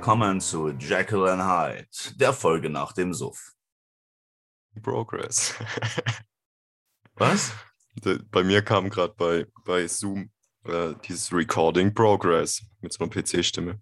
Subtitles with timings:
[0.00, 1.86] willkommen zu Jekyll and Hyde,
[2.16, 3.52] der Folge nach dem Suff.
[4.80, 5.54] Progress.
[7.16, 7.52] Was?
[8.30, 10.30] Bei mir kam gerade bei, bei Zoom
[10.64, 13.78] äh, dieses Recording Progress mit so einer PC-Stimme.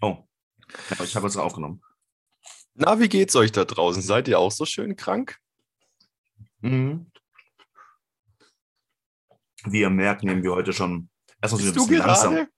[0.00, 0.26] Oh,
[0.88, 1.82] ja, ich habe es aufgenommen.
[2.72, 4.00] Na, wie geht's euch da draußen?
[4.00, 5.36] Seid ihr auch so schön krank?
[6.60, 7.12] Mhm.
[9.64, 11.10] Wie ihr merkt, nehmen wir heute schon
[11.42, 12.48] erstmal so ein bisschen langsam.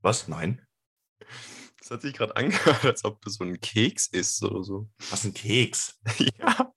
[0.00, 0.28] Was?
[0.28, 0.66] Nein.
[1.88, 4.90] Das hat sich gerade angehört, als ob du so ein Keks isst oder so.
[5.08, 5.98] Was ein Keks.
[6.38, 6.72] ja.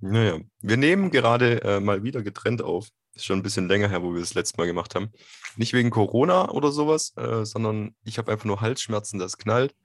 [0.00, 2.88] Naja, wir nehmen gerade äh, mal wieder getrennt auf.
[3.14, 5.12] Ist schon ein bisschen länger her, wo wir das letzte Mal gemacht haben.
[5.54, 9.76] Nicht wegen Corona oder sowas, äh, sondern ich habe einfach nur Halsschmerzen, das knallt.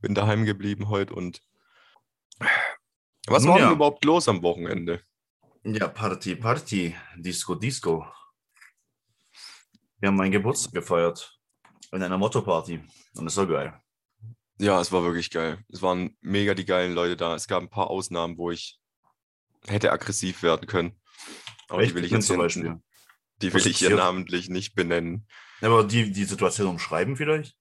[0.00, 1.42] Bin daheim geblieben heute und.
[3.26, 3.66] Was war Ja.
[3.66, 5.02] denn überhaupt los am Wochenende?
[5.64, 8.06] Ja, Party, Party, Disco, Disco.
[9.98, 11.35] Wir haben meinen Geburtstag gefeiert.
[11.92, 12.82] In einer Motto-Party.
[13.16, 13.80] Und das war geil.
[14.58, 15.58] Ja, es war wirklich geil.
[15.68, 17.34] Es waren mega die geilen Leute da.
[17.34, 18.78] Es gab ein paar Ausnahmen, wo ich
[19.66, 21.00] hätte aggressiv werden können.
[21.68, 21.90] Aber Echt?
[21.90, 22.82] die will ich jetzt zum hier, Beispiel.
[23.42, 25.26] die will ich hier namentlich nicht benennen.
[25.60, 27.56] Aber die, die Situation umschreiben vielleicht?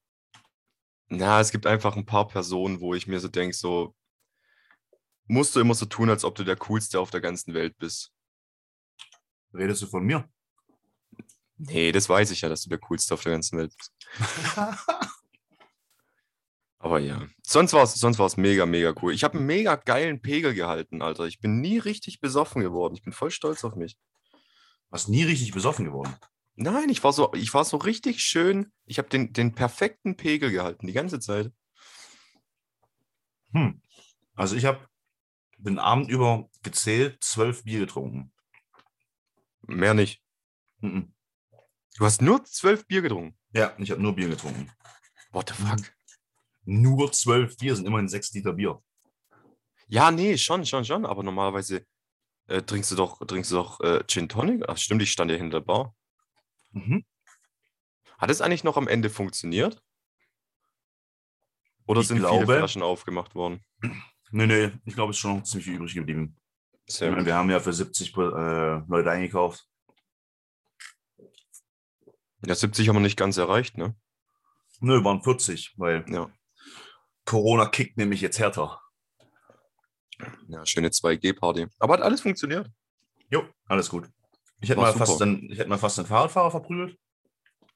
[1.08, 3.96] Na, es gibt einfach ein paar Personen, wo ich mir so denke, so
[5.28, 8.12] musst du immer so tun, als ob du der Coolste auf der ganzen Welt bist.
[9.54, 10.30] Redest du von mir?
[11.58, 13.94] Nee, das weiß ich ja, dass du der Coolste auf der ganzen Welt bist.
[16.80, 19.14] Aber ja, sonst war es sonst war's mega, mega cool.
[19.14, 21.26] Ich habe einen mega geilen Pegel gehalten, Alter.
[21.26, 22.94] Ich bin nie richtig besoffen geworden.
[22.94, 23.98] Ich bin voll stolz auf mich.
[24.92, 26.16] Hast nie richtig besoffen geworden.
[26.56, 28.72] Nein, ich war so, ich war so richtig schön.
[28.86, 31.52] Ich habe den, den perfekten Pegel gehalten, die ganze Zeit.
[33.52, 33.82] Hm.
[34.36, 34.88] Also ich habe
[35.58, 38.32] den Abend über gezählt, zwölf Bier getrunken.
[39.64, 40.22] Mehr nicht.
[40.82, 41.15] Mhm.
[41.98, 43.38] Du hast nur zwölf Bier getrunken.
[43.54, 44.72] Ja, ich habe nur Bier getrunken.
[45.32, 45.80] What the fuck?
[46.66, 48.82] Nur zwölf Bier sind immerhin sechs Liter Bier.
[49.88, 51.06] Ja, nee, schon, schon, schon.
[51.06, 51.86] Aber normalerweise
[52.48, 54.64] äh, trinkst du doch, trinkst du doch äh, Gin Tonic.
[54.68, 55.96] Ach, stimmt, ich stand ja hinter der Bar.
[56.72, 57.06] Mhm.
[58.18, 59.82] Hat es eigentlich noch am Ende funktioniert?
[61.86, 63.64] Oder Ich sind glaube- viele Flaschen aufgemacht worden?
[64.32, 66.36] Nee, nee, ich glaube, es ist schon noch ziemlich übrig geblieben.
[66.88, 69.68] Ich meine, wir haben ja für 70 äh, Leute eingekauft.
[72.46, 73.96] Ja, 70 haben wir nicht ganz erreicht, ne?
[74.80, 76.30] Nö, waren 40, weil Ja.
[77.26, 78.80] Corona kickt nämlich jetzt härter.
[80.48, 81.68] Ja, schöne 2G-Party.
[81.80, 82.70] Aber hat alles funktioniert.
[83.30, 84.10] Jo, alles gut.
[84.62, 86.98] Ich hätte, War mal fast den, ich hätte mal fast den Fahrradfahrer verprügelt.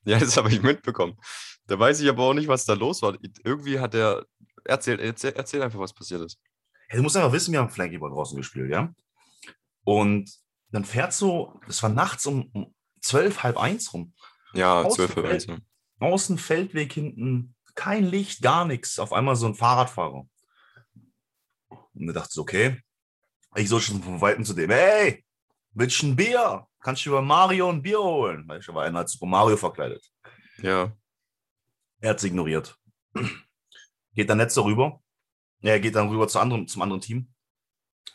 [0.05, 1.17] Ja, das habe ich mitbekommen.
[1.67, 3.17] Da weiß ich aber auch nicht, was da los war.
[3.43, 4.25] Irgendwie hat er.
[4.63, 6.39] Erzähl, erzähl, erzähl einfach, was passiert ist.
[6.87, 8.93] Hey, du musst einfach wissen, wir haben Flankyball draußen gespielt, ja?
[9.83, 10.31] Und
[10.71, 14.13] dann fährt so, es war nachts um, um 12, halb eins rum,
[14.53, 15.47] Ja, Außen 12 für fällt- 1.
[15.47, 15.61] Ne?
[16.01, 18.99] außen Feldweg hinten, kein Licht, gar nichts.
[18.99, 20.27] Auf einmal so ein Fahrradfahrer.
[21.69, 22.81] Und da dachte ich, so, okay.
[23.55, 25.25] Ich so schon von Weitem zu dem, hey,
[25.71, 26.67] willst du ein Bier?
[26.79, 28.47] Kannst du über Mario ein Bier holen?
[28.47, 30.09] Weil ich war einer als Super Mario verkleidet.
[30.61, 30.95] Ja.
[31.99, 32.77] Er hat es ignoriert.
[34.13, 35.01] Geht dann nicht so rüber.
[35.61, 37.33] Er geht dann rüber zu anderen, zum anderen Team.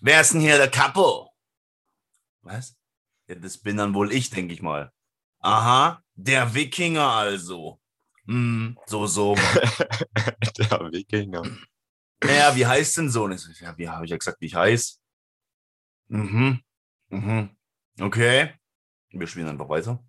[0.01, 1.31] Wer ist denn hier der Capo?
[2.41, 2.77] Was?
[3.29, 4.91] Ja, das bin dann wohl ich, denke ich mal.
[5.41, 7.81] Aha, der Wikinger also.
[8.27, 9.35] Hm, so, so.
[10.59, 11.43] der Wikinger.
[12.23, 13.25] Ja, wie heißt denn so?
[13.25, 15.01] Und ich so, ja, wie habe ich ja gesagt, wie ich heiß?
[16.09, 16.61] Mhm.
[17.09, 17.57] Mhm.
[18.01, 18.55] Okay.
[19.11, 20.03] Wir spielen einfach weiter.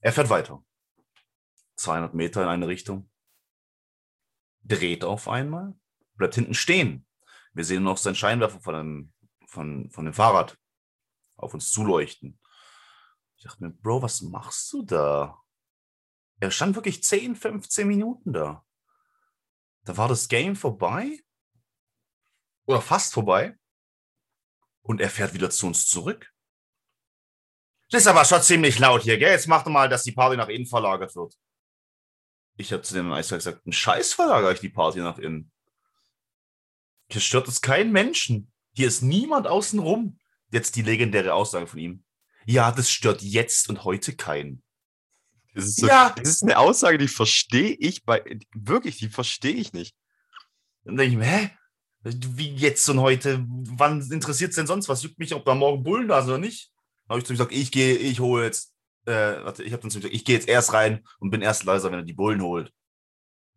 [0.00, 0.64] Er fährt weiter.
[1.76, 3.10] 200 Meter in eine Richtung.
[4.64, 5.74] Dreht auf einmal.
[6.14, 7.06] Bleibt hinten stehen.
[7.52, 9.12] Wir sehen noch seinen Scheinwerfer von dem,
[9.46, 10.58] von, von dem Fahrrad
[11.36, 12.38] auf uns zuleuchten.
[13.42, 15.42] Ich dachte mir, Bro, was machst du da?
[16.38, 18.64] Er stand wirklich 10, 15 Minuten da.
[19.84, 21.18] Da war das Game vorbei.
[22.66, 23.58] Oder fast vorbei.
[24.82, 26.32] Und er fährt wieder zu uns zurück.
[27.90, 29.32] Das ist aber schon ziemlich laut hier, gell?
[29.32, 31.36] Jetzt mach doch mal, dass die Party nach innen verlagert wird.
[32.56, 35.50] Ich habe zu dem Eisberg gesagt, ein Scheiß verlagere ich die Party nach innen.
[37.08, 38.52] Hier stört es keinen Menschen.
[38.72, 40.20] Hier ist niemand außen rum.
[40.52, 42.04] Jetzt die legendäre Aussage von ihm.
[42.46, 44.62] Ja, das stört jetzt und heute keinen.
[45.54, 46.14] Das ist, so, Ja.
[46.16, 48.22] das ist eine Aussage, die verstehe ich bei.
[48.54, 49.94] Wirklich, die verstehe ich nicht.
[50.84, 51.50] Dann denke ich mir, hä?
[52.04, 53.44] Wie jetzt und heute?
[53.46, 55.02] Wann interessiert es denn sonst was?
[55.02, 56.72] Juckt mich, ob da morgen Bullen da sind oder nicht?
[57.06, 58.74] Dann habe ich zu ihm gesagt, ich gehe, ich hole jetzt,
[59.04, 61.42] äh, warte, ich habe dann zu ihm gesagt, ich gehe jetzt erst rein und bin
[61.42, 62.72] erst leiser, wenn er die Bullen holt.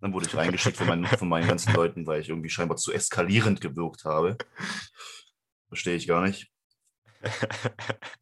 [0.02, 2.92] Dann wurde ich reingeschickt von meinen, von meinen ganzen Leuten, weil ich irgendwie scheinbar zu
[2.92, 4.38] eskalierend gewirkt habe.
[5.70, 6.52] Verstehe ich gar nicht.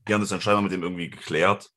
[0.07, 1.69] Die haben das dann scheinbar mit dem irgendwie geklärt.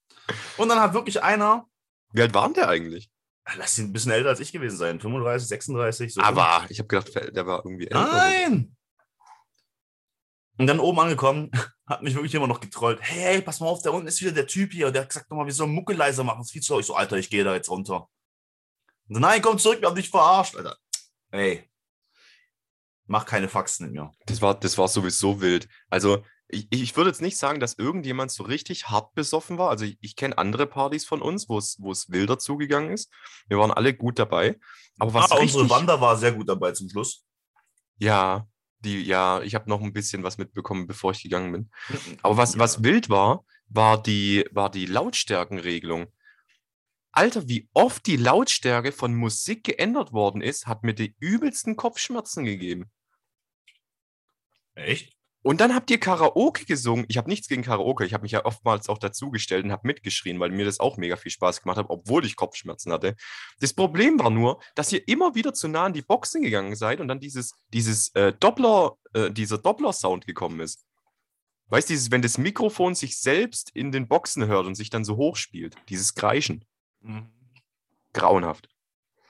[0.56, 1.66] Und dann hat wirklich einer,
[2.12, 3.10] Wie alt war denn der eigentlich?
[3.56, 5.00] Lass ihn ein bisschen älter als ich gewesen sein.
[5.00, 6.14] 35, 36.
[6.14, 6.20] So.
[6.20, 8.02] Aber ich habe gedacht, der war irgendwie älter.
[8.02, 8.76] Nein!
[10.58, 11.50] Und dann oben angekommen,
[11.86, 12.98] hat mich wirklich immer noch getrollt.
[13.02, 14.90] Hey, hey, pass mal auf, da unten ist wieder der Typ hier.
[14.90, 16.38] Der hat gesagt, nochmal, wir sollen Mucke leiser machen.
[16.38, 16.80] Das ist viel zu laut.
[16.80, 18.08] Ich so, Alter, ich gehe da jetzt runter.
[19.08, 20.76] Und so, nein, komm zurück, wir haben dich verarscht, Alter.
[21.30, 21.70] Ey.
[23.06, 24.10] Mach keine Faxen mit mir.
[24.26, 25.68] Das war, das war sowieso wild.
[25.88, 29.70] Also, ich, ich würde jetzt nicht sagen, dass irgendjemand so richtig hart besoffen war.
[29.70, 31.78] Also, ich, ich kenne andere Partys von uns, wo es,
[32.08, 33.10] wilder zugegangen ist.
[33.48, 34.58] Wir waren alle gut dabei.
[34.98, 37.24] Aber was ah, richtig, unsere Wanda war sehr gut dabei zum Schluss.
[37.98, 38.46] Ja,
[38.80, 41.70] die, ja, ich habe noch ein bisschen was mitbekommen, bevor ich gegangen bin.
[42.22, 46.06] Aber was, was wild war, war die, war die Lautstärkenregelung.
[47.10, 52.44] Alter, wie oft die Lautstärke von Musik geändert worden ist, hat mir die übelsten Kopfschmerzen
[52.44, 52.90] gegeben.
[54.74, 55.15] Echt?
[55.46, 57.04] Und dann habt ihr Karaoke gesungen.
[57.06, 58.04] Ich habe nichts gegen Karaoke.
[58.04, 61.14] Ich habe mich ja oftmals auch dazugestellt und habe mitgeschrien, weil mir das auch mega
[61.14, 63.14] viel Spaß gemacht hat, obwohl ich Kopfschmerzen hatte.
[63.60, 66.98] Das Problem war nur, dass ihr immer wieder zu nah an die Boxen gegangen seid
[66.98, 70.84] und dann dieses, dieses äh, Doppler, äh, dieser Doppler-Sound gekommen ist.
[71.68, 75.04] Weißt du, dieses, wenn das Mikrofon sich selbst in den Boxen hört und sich dann
[75.04, 76.64] so hochspielt, dieses Kreischen.
[77.02, 77.30] Mhm.
[78.14, 78.68] Grauenhaft.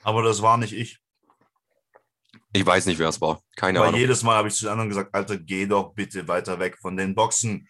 [0.02, 0.98] Aber das war nicht ich.
[2.52, 3.42] Ich weiß nicht, wer es war.
[3.56, 4.00] Keine Weil Ahnung.
[4.00, 6.96] jedes Mal habe ich zu den anderen gesagt, Alter, geh doch bitte weiter weg von
[6.96, 7.68] den Boxen.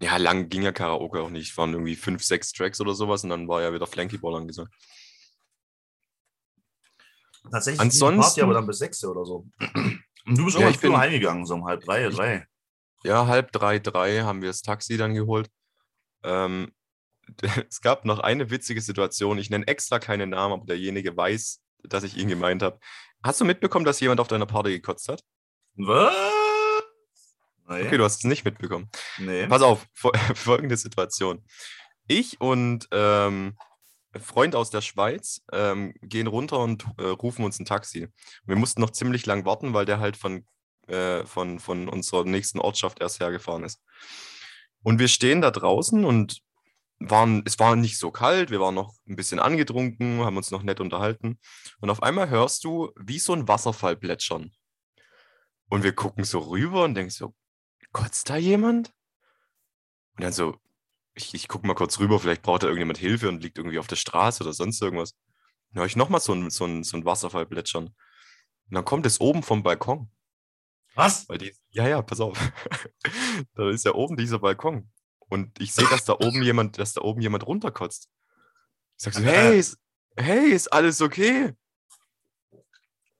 [0.00, 1.56] Ja, lang ging ja Karaoke auch nicht.
[1.56, 4.72] Waren irgendwie fünf, sechs Tracks oder sowas und dann war ja wieder Flanky Ball angesagt.
[7.50, 9.46] Tatsächlich Ansonsten- Party aber dann bis sechs oder so.
[10.26, 12.46] Und du bist Ja, irgendwann heimgegangen, so um halb drei, Ich- drei.
[13.02, 15.50] Ja, halb drei, drei haben wir das Taxi dann geholt.
[16.22, 16.72] Ähm,
[17.68, 19.36] es gab noch eine witzige Situation.
[19.36, 22.80] Ich nenne extra keinen Namen, aber derjenige weiß, dass ich ihn gemeint habe.
[23.24, 25.24] Hast du mitbekommen, dass jemand auf deiner Party gekotzt hat?
[25.76, 26.14] Was?
[27.66, 27.86] Nee.
[27.86, 28.90] Okay, du hast es nicht mitbekommen.
[29.18, 29.46] nee.
[29.46, 31.42] Pass auf, fol- folgende Situation.
[32.06, 33.56] Ich und ähm,
[34.12, 38.08] ein Freund aus der Schweiz ähm, gehen runter und äh, rufen uns ein Taxi.
[38.44, 40.46] Wir mussten noch ziemlich lang warten, weil der halt von,
[40.86, 43.80] äh, von, von unserer nächsten Ortschaft erst hergefahren ist.
[44.82, 46.42] Und wir stehen da draußen und
[47.10, 50.62] waren, es war nicht so kalt, wir waren noch ein bisschen angetrunken, haben uns noch
[50.62, 51.38] nett unterhalten.
[51.80, 54.52] Und auf einmal hörst du wie so ein Wasserfall plätschern.
[55.68, 57.34] Und wir gucken so rüber und denken so,
[57.92, 58.92] kotzt da jemand?
[60.16, 60.56] Und dann so,
[61.14, 63.86] ich, ich gucke mal kurz rüber, vielleicht braucht da irgendjemand Hilfe und liegt irgendwie auf
[63.86, 65.14] der Straße oder sonst irgendwas.
[65.70, 67.86] Dann höre ich nochmal so ein, so, ein, so ein Wasserfall plätschern.
[67.86, 67.94] Und
[68.74, 70.10] dann kommt es oben vom Balkon.
[70.94, 71.26] Was?
[71.26, 72.38] Die, ja, ja, pass auf.
[73.54, 74.90] da ist ja oben dieser Balkon.
[75.28, 78.08] Und ich sehe, dass da oben jemand, dass da oben jemand runterkotzt.
[78.96, 79.78] Ich sag so, hey, ist,
[80.16, 81.54] hey, ist alles okay?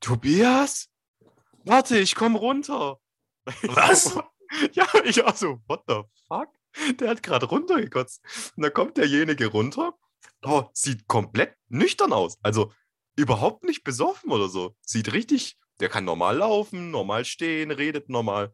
[0.01, 0.89] Tobias?
[1.65, 2.99] Warte, ich komm runter.
[3.63, 4.19] Was?
[4.73, 6.49] Ja, ich auch so, what the fuck?
[7.01, 8.21] Der hat gerade runtergekotzt.
[8.57, 9.95] Und dann kommt derjenige runter.
[10.43, 12.39] Oh, sieht komplett nüchtern aus.
[12.43, 12.73] Also
[13.17, 14.77] überhaupt nicht besoffen oder so.
[14.83, 18.53] Sieht richtig, der kann normal laufen, normal stehen, redet normal.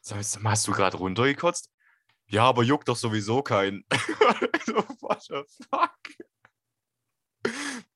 [0.00, 1.70] Sag ich, hast du gerade runtergekotzt?
[2.30, 3.84] Ja, aber juckt doch sowieso keinen.
[4.66, 5.98] so, what the fuck?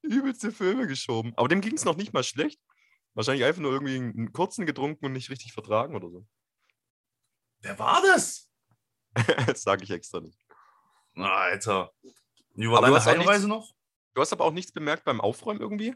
[0.02, 1.32] Übelste Filme geschoben.
[1.36, 2.60] Aber dem ging es noch nicht mal schlecht.
[3.14, 6.26] Wahrscheinlich einfach nur irgendwie einen kurzen getrunken und nicht richtig vertragen oder so.
[7.60, 8.48] Wer war das?
[9.46, 10.38] das sage ich extra nicht.
[11.14, 11.92] Na, Alter.
[12.54, 13.74] Wie war deine Heimreise noch?
[14.14, 15.94] Du hast aber auch nichts bemerkt beim Aufräumen irgendwie?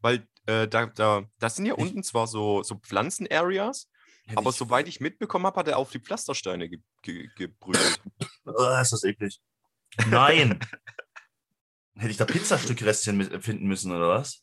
[0.00, 3.90] Weil äh, da, da, das sind ja Ich- unten zwar so, so Pflanzen-Areas,
[4.34, 8.00] Aber ich- soweit ich mitbekommen habe, hat er auf die Pflastersteine ge ge gebrüht.
[8.44, 9.40] Ah, ist das eklig.
[10.08, 10.58] Nein.
[11.94, 14.42] Hätte ich da Pizzastückrestchen mit finden müssen, oder was?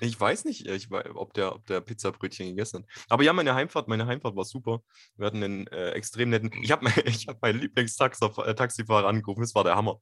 [0.00, 3.04] ich weiß nicht, ich wei- ob der, ob der Pizzabrötchen gegessen hat.
[3.08, 4.80] Aber ja, meine Heimfahrt, meine Heimfahrt war super.
[5.16, 6.52] Wir hatten einen äh, extrem netten.
[6.62, 10.00] Ich habe mein, ich hab meinen Lieblingstaxifahrer äh, angerufen, das war der Hammer.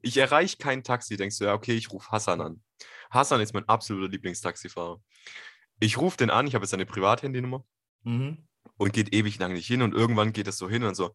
[0.00, 2.62] Ich erreiche kein Taxi, denkst du, ja, okay, ich rufe Hassan an.
[3.10, 5.00] Hassan ist mein absoluter Lieblingstaxifahrer.
[5.80, 7.64] Ich rufe den an, ich habe jetzt seine Privathandynummer.
[8.04, 8.47] Mhm.
[8.78, 11.14] Und geht ewig lang nicht hin und irgendwann geht es so hin und so,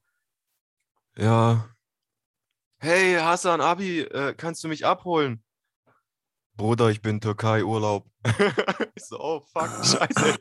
[1.18, 1.70] ja,
[2.78, 5.44] hey Hassan, Abi, äh, kannst du mich abholen?
[6.56, 8.08] Bruder, ich bin Türkei Urlaub.
[8.96, 10.38] ich so, oh fuck, scheiße.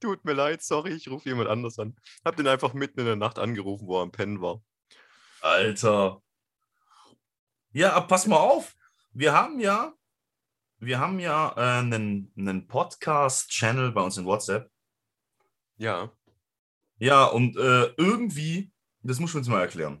[0.00, 1.94] Tut mir leid, sorry, ich rufe jemand anders an.
[2.24, 4.62] Hab den einfach mitten in der Nacht angerufen, wo er am Pennen war.
[5.42, 6.22] Alter.
[7.72, 8.74] Ja, aber pass mal auf.
[9.12, 9.92] Wir haben ja,
[10.78, 14.70] wir haben ja äh, einen, einen Podcast-Channel bei uns in WhatsApp.
[15.76, 16.12] Ja.
[17.02, 18.70] Ja, und äh, irgendwie,
[19.02, 20.00] das muss ich uns mal erklären.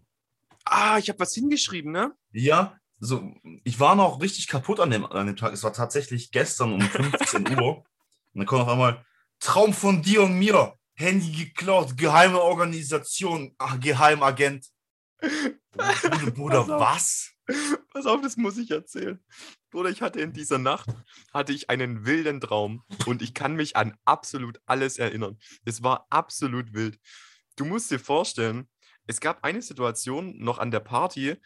[0.64, 2.12] Ah, ich habe was hingeschrieben, ne?
[2.30, 5.52] Ja, so, ich war noch richtig kaputt an dem, an dem Tag.
[5.52, 7.78] Es war tatsächlich gestern um 15 Uhr.
[7.78, 7.84] Und
[8.34, 9.04] dann kommt auf einmal
[9.40, 10.78] Traum von dir und mir.
[10.94, 14.68] Handy geklaut, geheime Organisation, ach, Geheimagent.
[15.72, 17.31] Bruder, Bruder, was?
[17.90, 19.22] Pass auf, das muss ich erzählen.
[19.70, 20.88] Bruder, ich hatte in dieser Nacht
[21.32, 25.38] hatte ich einen wilden Traum und ich kann mich an absolut alles erinnern.
[25.64, 26.98] Es war absolut wild.
[27.56, 28.68] Du musst dir vorstellen,
[29.06, 31.36] es gab eine Situation noch an der Party,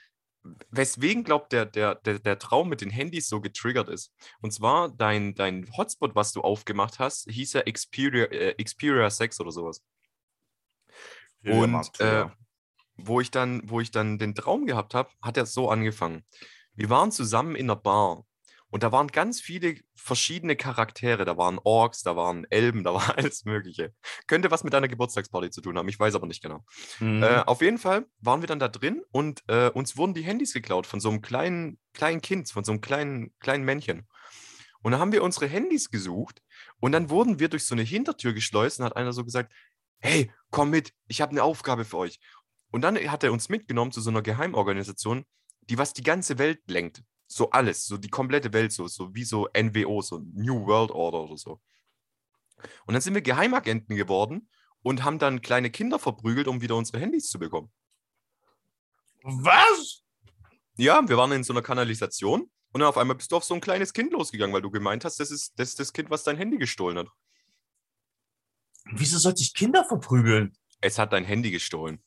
[0.70, 4.12] weswegen glaubt der, der, der, der Traum mit den Handys so getriggert ist.
[4.40, 9.40] Und zwar dein, dein Hotspot, was du aufgemacht hast, hieß ja Xperia, äh, Xperia 6
[9.40, 9.82] oder sowas.
[11.44, 12.26] Und äh,
[12.96, 16.24] wo ich dann, wo ich dann den Traum gehabt habe, hat er so angefangen.
[16.74, 18.24] Wir waren zusammen in einer Bar
[18.68, 21.24] und da waren ganz viele verschiedene Charaktere.
[21.24, 23.94] Da waren Orks, da waren Elben, da war alles Mögliche.
[24.26, 26.64] Könnte was mit deiner Geburtstagsparty zu tun haben, ich weiß aber nicht genau.
[27.00, 27.22] Mhm.
[27.22, 30.52] Äh, auf jeden Fall waren wir dann da drin und äh, uns wurden die Handys
[30.52, 34.06] geklaut von so einem kleinen, kleinen Kind, von so einem kleinen, kleinen Männchen.
[34.82, 36.42] Und dann haben wir unsere Handys gesucht
[36.78, 39.52] und dann wurden wir durch so eine Hintertür geschleust und hat einer so gesagt,
[39.98, 42.20] hey, komm mit, ich habe eine Aufgabe für euch.
[42.70, 45.24] Und dann hat er uns mitgenommen zu so einer Geheimorganisation,
[45.62, 47.02] die was die ganze Welt lenkt.
[47.26, 51.24] So alles, so die komplette Welt, so, so wie so NWO, so New World Order
[51.24, 51.60] oder so.
[52.86, 54.48] Und dann sind wir Geheimagenten geworden
[54.82, 57.70] und haben dann kleine Kinder verprügelt, um wieder unsere Handys zu bekommen.
[59.22, 60.02] Was?
[60.76, 62.42] Ja, wir waren in so einer Kanalisation
[62.72, 65.04] und dann auf einmal bist du auf so ein kleines Kind losgegangen, weil du gemeint
[65.04, 67.08] hast, das ist das, ist das Kind, was dein Handy gestohlen hat.
[68.92, 70.56] Wieso sollte ich Kinder verprügeln?
[70.80, 72.00] Es hat dein Handy gestohlen.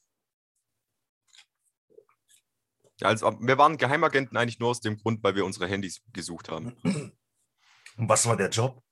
[3.01, 6.75] Also wir waren Geheimagenten eigentlich nur aus dem Grund, weil wir unsere Handys gesucht haben.
[6.83, 8.83] Und was war der Job?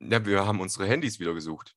[0.00, 1.76] Ja, wir haben unsere Handys wieder gesucht.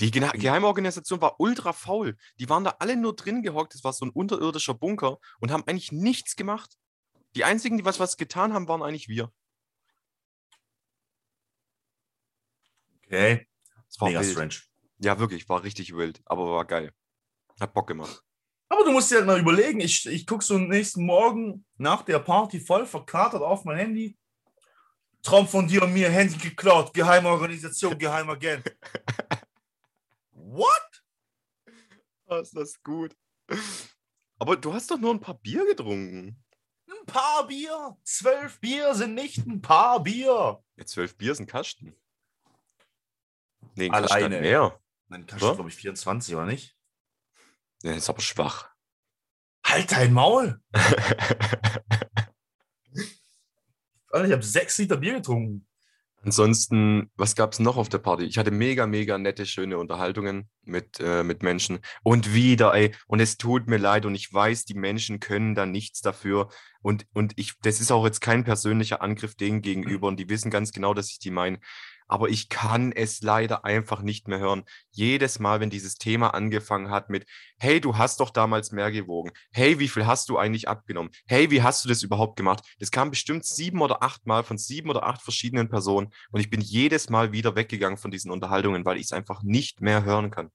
[0.00, 2.18] Die Ge Geheimorganisation war ultra faul.
[2.38, 3.74] Die waren da alle nur drin gehockt.
[3.74, 6.76] Das war so ein unterirdischer Bunker und haben eigentlich nichts gemacht.
[7.34, 9.32] Die einzigen, die was, was getan haben, waren eigentlich wir.
[13.04, 13.46] Okay.
[13.88, 14.32] Das war Mega wild.
[14.32, 14.54] strange.
[14.98, 16.92] Ja, wirklich, war richtig wild, aber war geil.
[17.60, 18.22] Hat Bock gemacht.
[18.68, 22.18] Aber du musst dir halt mal überlegen, ich, ich gucke so nächsten Morgen nach der
[22.18, 24.18] Party voll verkatert auf mein Handy.
[25.22, 28.64] Traum von dir und mir, Handy geklaut, geheime Organisation, Geheimagent.
[30.30, 31.02] What?
[32.26, 33.16] Oh, ist das gut.
[34.38, 36.44] Aber du hast doch nur ein paar Bier getrunken.
[36.88, 37.96] Ein paar Bier?
[38.04, 40.62] Zwölf Bier sind nicht ein paar Bier.
[40.76, 41.96] Ja, zwölf Bier sind Kasten.
[43.74, 44.08] Nee, ein Alleine.
[44.08, 44.80] Kasten mehr.
[45.08, 46.75] Nein, Kasten, glaube ich, 24, oder nicht?
[47.82, 48.70] Der ist aber schwach.
[49.64, 50.60] Halt dein Maul!
[54.10, 55.66] Alter, ich habe sechs Liter Bier getrunken.
[56.26, 58.24] Ansonsten, was gab es noch auf der Party?
[58.24, 61.78] Ich hatte mega, mega nette, schöne Unterhaltungen mit, äh, mit Menschen.
[62.02, 65.66] Und wieder, ey, und es tut mir leid und ich weiß, die Menschen können da
[65.66, 66.48] nichts dafür.
[66.80, 70.50] Und, und ich, das ist auch jetzt kein persönlicher Angriff denen gegenüber und die wissen
[70.50, 71.60] ganz genau, dass ich die meine
[72.06, 74.64] aber ich kann es leider einfach nicht mehr hören.
[74.90, 77.26] Jedes Mal, wenn dieses Thema angefangen hat mit,
[77.58, 79.30] hey, du hast doch damals mehr gewogen.
[79.52, 81.10] Hey, wie viel hast du eigentlich abgenommen?
[81.26, 82.64] Hey, wie hast du das überhaupt gemacht?
[82.78, 86.50] Das kam bestimmt sieben oder acht Mal von sieben oder acht verschiedenen Personen und ich
[86.50, 90.30] bin jedes Mal wieder weggegangen von diesen Unterhaltungen, weil ich es einfach nicht mehr hören
[90.30, 90.50] kann.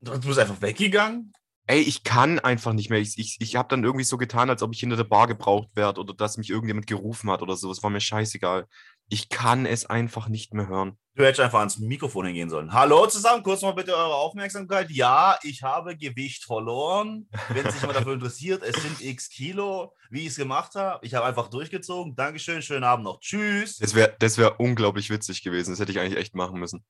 [0.00, 1.32] Du bist einfach weggegangen?
[1.70, 2.98] ey, ich kann einfach nicht mehr.
[2.98, 5.76] Ich, ich, ich habe dann irgendwie so getan, als ob ich hinter der Bar gebraucht
[5.76, 7.70] werde oder dass mich irgendjemand gerufen hat oder so.
[7.70, 8.66] Es war mir scheißegal.
[9.12, 10.96] Ich kann es einfach nicht mehr hören.
[11.16, 12.72] Du hättest einfach ans Mikrofon hingehen sollen.
[12.72, 14.88] Hallo zusammen, kurz mal bitte eure Aufmerksamkeit.
[14.90, 17.28] Ja, ich habe Gewicht verloren.
[17.48, 21.04] Wenn sich mal dafür interessiert, es sind x Kilo, wie ich es gemacht habe.
[21.04, 22.14] Ich habe einfach durchgezogen.
[22.14, 23.18] Dankeschön, schönen Abend noch.
[23.18, 23.78] Tschüss.
[23.78, 25.72] Das wäre das wär unglaublich witzig gewesen.
[25.72, 26.84] Das hätte ich eigentlich echt machen müssen.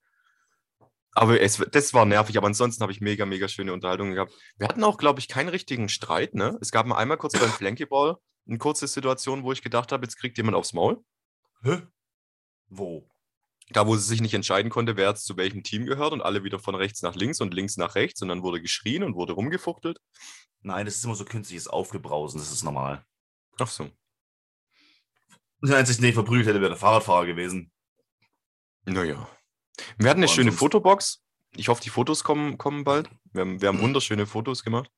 [1.13, 4.33] Aber es, das war nervig, aber ansonsten habe ich mega, mega schöne Unterhaltungen gehabt.
[4.59, 6.35] Wir hatten auch, glaube ich, keinen richtigen Streit.
[6.35, 6.59] Ne?
[6.61, 10.17] Es gab mal einmal kurz beim Flankyball eine kurze Situation, wo ich gedacht habe, jetzt
[10.17, 11.03] kriegt jemand aufs Maul.
[11.63, 11.83] Hä?
[12.71, 13.07] Wo?
[13.71, 16.43] Da, wo sie sich nicht entscheiden konnte, wer jetzt zu welchem Team gehört und alle
[16.43, 19.35] wieder von rechts nach links und links nach rechts und dann wurde geschrien und wurde
[19.35, 19.99] rumgefuchtelt.
[20.63, 23.05] Nein, das ist immer so künstliches Aufgebrausen, das ist normal.
[23.59, 23.91] Ach so.
[25.63, 27.71] Der einzige, den ich verprügelt hätte, wäre der Fahrradfahrer gewesen.
[28.87, 29.29] Naja.
[29.99, 31.23] Wir hatten eine schöne Fotobox.
[31.57, 33.11] Ich hoffe, die Fotos kommen, kommen bald.
[33.33, 34.91] Wir haben, wir haben wunderschöne Fotos gemacht.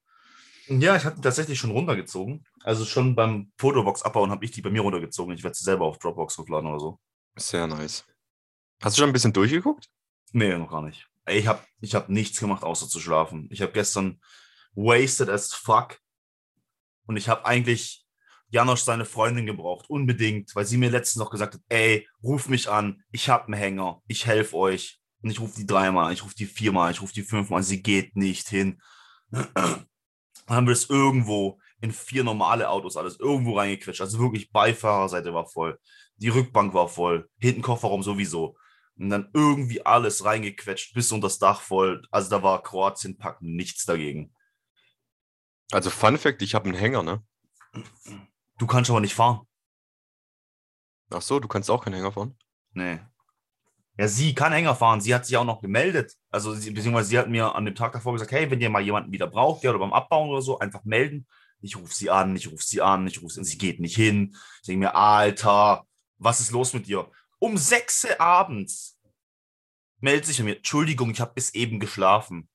[0.68, 2.44] Ja, ich hatte tatsächlich schon runtergezogen.
[2.62, 5.34] Also schon beim Fotobox abbauen habe ich die bei mir runtergezogen.
[5.34, 7.00] Ich werde sie selber auf Dropbox hochladen oder so.
[7.36, 8.04] Sehr nice.
[8.82, 9.88] Hast du schon ein bisschen durchgeguckt?
[10.32, 11.06] Nee, noch gar nicht.
[11.26, 13.48] Ich habe ich hab nichts gemacht, außer zu schlafen.
[13.50, 14.20] Ich habe gestern
[14.74, 15.98] wasted as fuck.
[17.06, 18.04] Und ich habe eigentlich
[18.48, 22.68] Janosch seine Freundin gebraucht, unbedingt, weil sie mir letztens noch gesagt hat, ey, ruf mich
[22.68, 25.00] an, ich habe einen Hänger, ich helfe euch.
[25.22, 28.16] Und ich rufe die dreimal, ich rufe die viermal, ich rufe die fünfmal, sie geht
[28.16, 28.82] nicht hin.
[29.30, 29.86] Dann
[30.48, 34.00] haben wir es irgendwo in vier normale Autos alles irgendwo reingequetscht.
[34.00, 35.78] Also wirklich Beifahrerseite war voll,
[36.16, 38.56] die Rückbank war voll, hinten Kofferraum sowieso.
[38.96, 42.02] Und dann irgendwie alles reingequetscht, bis unter das Dach voll.
[42.10, 44.34] Also da war Kroatien packen nichts dagegen.
[45.72, 47.22] Also Fun Fact, ich habe einen Hänger, ne?
[48.58, 49.46] Du kannst aber nicht fahren.
[51.10, 52.36] Ach so, du kannst auch keinen Hänger fahren?
[52.74, 53.00] Nee.
[53.98, 55.00] Ja, sie kann Hänger fahren.
[55.00, 56.16] Sie hat sich auch noch gemeldet.
[56.30, 58.82] Also, sie, beziehungsweise sie hat mir an dem Tag davor gesagt: Hey, wenn ihr mal
[58.82, 61.26] jemanden wieder braucht, ja, oder beim Abbauen oder so, einfach melden.
[61.60, 63.44] Ich rufe sie an, ich rufe sie an, ich rufe sie an.
[63.44, 64.34] Sie geht nicht hin.
[64.60, 65.86] Ich denke mir: Alter,
[66.22, 67.10] was ist los mit dir?
[67.38, 68.98] Um 6 Uhr abends
[70.00, 72.48] meldet sich mir: Entschuldigung, ich habe bis eben geschlafen.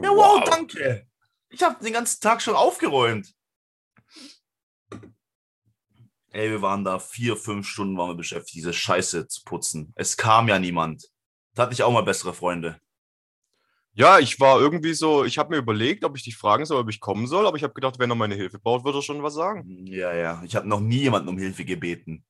[0.00, 1.06] Ja, wow, danke.
[1.48, 3.34] Ich habe den ganzen Tag schon aufgeräumt.
[6.30, 9.92] Ey, wir waren da vier, fünf Stunden waren wir beschäftigt, diese Scheiße zu putzen.
[9.96, 11.08] Es kam ja niemand.
[11.54, 12.80] Da hatte ich auch mal bessere Freunde.
[13.94, 16.88] Ja, ich war irgendwie so, ich habe mir überlegt, ob ich dich fragen soll, ob
[16.88, 19.22] ich kommen soll, aber ich habe gedacht, wenn er meine Hilfe braucht, wird er schon
[19.24, 19.86] was sagen.
[19.86, 20.40] Ja, ja.
[20.44, 22.24] Ich habe noch nie jemanden um Hilfe gebeten.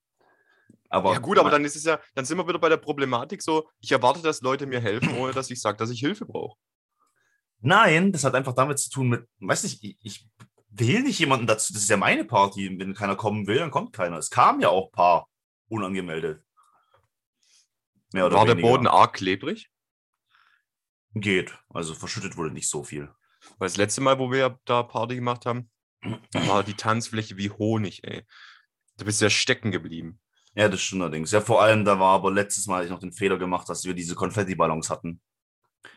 [0.88, 3.42] Aber ja gut, aber dann ist es ja, dann sind wir wieder bei der Problematik
[3.42, 6.56] so, ich erwarte, dass Leute mir helfen, ohne dass ich sage, dass ich Hilfe brauche.
[7.60, 10.28] Nein, das hat einfach damit zu tun mit, weiß nicht, ich, ich
[10.70, 12.78] will nicht jemanden dazu, das ist ja meine Party.
[12.78, 14.16] Wenn keiner kommen will, dann kommt keiner.
[14.16, 15.28] Es kamen ja auch ein paar
[15.68, 16.42] unangemeldet.
[18.12, 18.54] War weniger.
[18.54, 19.70] der Boden arg klebrig?
[21.14, 21.58] Geht.
[21.68, 23.10] Also verschüttet wurde nicht so viel.
[23.58, 25.70] Weil das letzte Mal, wo wir da Party gemacht haben,
[26.32, 28.24] war die Tanzfläche wie Honig, ey.
[28.96, 30.20] Du bist ja stecken geblieben.
[30.58, 31.30] Ja, das stimmt allerdings.
[31.30, 33.94] Ja, vor allem, da war aber letztes Mal ich noch den Fehler gemacht, dass wir
[33.94, 35.20] diese Konfetti-Ballons hatten.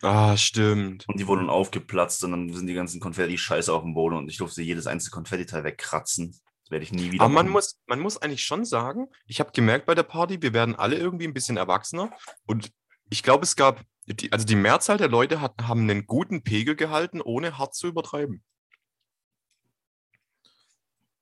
[0.04, 1.04] Ah, stimmt.
[1.08, 4.38] Und die wurden aufgeplatzt und dann sind die ganzen Konfetti-Scheiße auf dem Boden und ich
[4.38, 6.30] durfte jedes einzelne Konfettiteil wegkratzen.
[6.30, 9.52] Das werde ich nie wieder Aber man muss, man muss eigentlich schon sagen, ich habe
[9.52, 12.12] gemerkt bei der Party, wir werden alle irgendwie ein bisschen erwachsener
[12.46, 12.72] und
[13.10, 16.76] ich glaube, es gab, die, also die Mehrzahl der Leute hat, haben einen guten Pegel
[16.76, 18.44] gehalten, ohne hart zu übertreiben.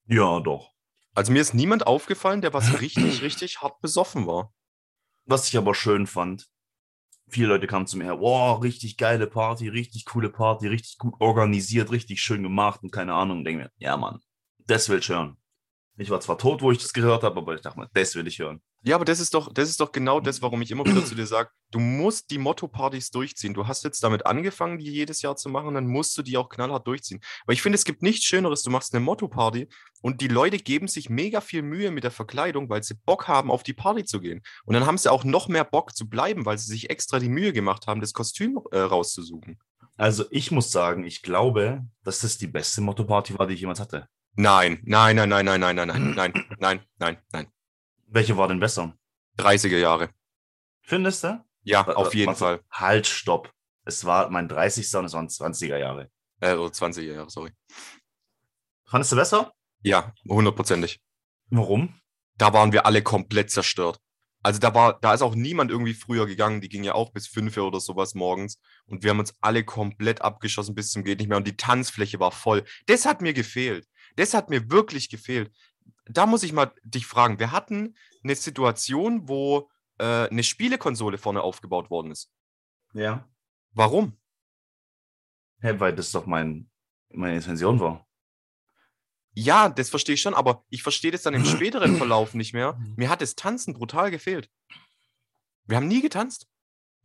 [0.07, 0.73] Ja, doch.
[1.15, 4.53] Also mir ist niemand aufgefallen, der was richtig, richtig hart besoffen war.
[5.25, 6.49] Was ich aber schön fand,
[7.27, 11.15] viele Leute kamen zu mir her, wow, richtig geile Party, richtig coole Party, richtig gut
[11.19, 13.39] organisiert, richtig schön gemacht und keine Ahnung.
[13.39, 14.19] Und denke mir, ja, Mann,
[14.65, 15.37] das will ich hören.
[15.99, 18.25] Ich war zwar tot, wo ich das gehört habe, aber ich dachte mir, das will
[18.25, 18.61] ich hören.
[18.83, 21.13] Ja, aber das ist doch, das ist doch genau das, warum ich immer wieder zu
[21.13, 23.53] dir sage, du musst die Motto-Partys durchziehen.
[23.53, 26.47] Du hast jetzt damit angefangen, die jedes Jahr zu machen, dann musst du die auch
[26.47, 27.19] knallhart durchziehen.
[27.45, 29.67] Weil ich finde, es gibt nichts Schöneres, du machst eine Motto-Party
[30.01, 33.51] und die Leute geben sich mega viel Mühe mit der Verkleidung, weil sie Bock haben,
[33.51, 34.41] auf die Party zu gehen.
[34.63, 37.27] Und dann haben sie auch noch mehr Bock zu bleiben, weil sie sich extra die
[37.27, 39.59] Mühe gemacht haben, das Kostüm äh, rauszusuchen.
[39.97, 43.81] Also ich muss sagen, ich glaube, dass das die beste Motto-Party war, die ich jemals
[43.81, 44.07] hatte.
[44.35, 47.47] Nein, nein, nein, nein, nein, nein, nein, nein, nein, nein, nein, nein.
[48.07, 48.97] Welche war denn besser?
[49.37, 50.09] 30er Jahre.
[50.81, 51.43] Findest du?
[51.63, 52.61] Ja, auf jeden Fall.
[52.71, 53.53] Halt, stopp.
[53.85, 54.93] Es war mein 30.
[54.95, 56.09] und es waren 20er Jahre.
[56.41, 57.51] Äh, oder 20er Jahre, sorry.
[58.85, 59.53] Fandest du besser?
[59.81, 60.99] Ja, hundertprozentig.
[61.49, 61.99] Warum?
[62.37, 63.99] Da waren wir alle komplett zerstört.
[64.41, 66.61] Also da war, da ist auch niemand irgendwie früher gegangen.
[66.61, 68.59] Die ging ja auch bis 5 Uhr oder sowas morgens.
[68.85, 71.37] Und wir haben uns alle komplett abgeschossen bis zum geht nicht mehr.
[71.37, 72.63] Und die Tanzfläche war voll.
[72.85, 73.85] Das hat mir gefehlt.
[74.19, 75.49] Das hat mir wirklich gefehlt.
[76.03, 77.39] Da muss ich mal dich fragen.
[77.39, 82.29] Wir hatten eine Situation, wo äh, eine Spielekonsole vorne aufgebaut worden ist.
[82.91, 83.29] Ja.
[83.71, 84.17] Warum?
[85.61, 86.69] Hä, hey, weil das doch mein,
[87.07, 88.05] meine Intention war.
[89.31, 92.77] Ja, das verstehe ich schon, aber ich verstehe das dann im späteren Verlauf nicht mehr.
[92.97, 94.49] Mir hat das Tanzen brutal gefehlt.
[95.63, 96.49] Wir haben nie getanzt.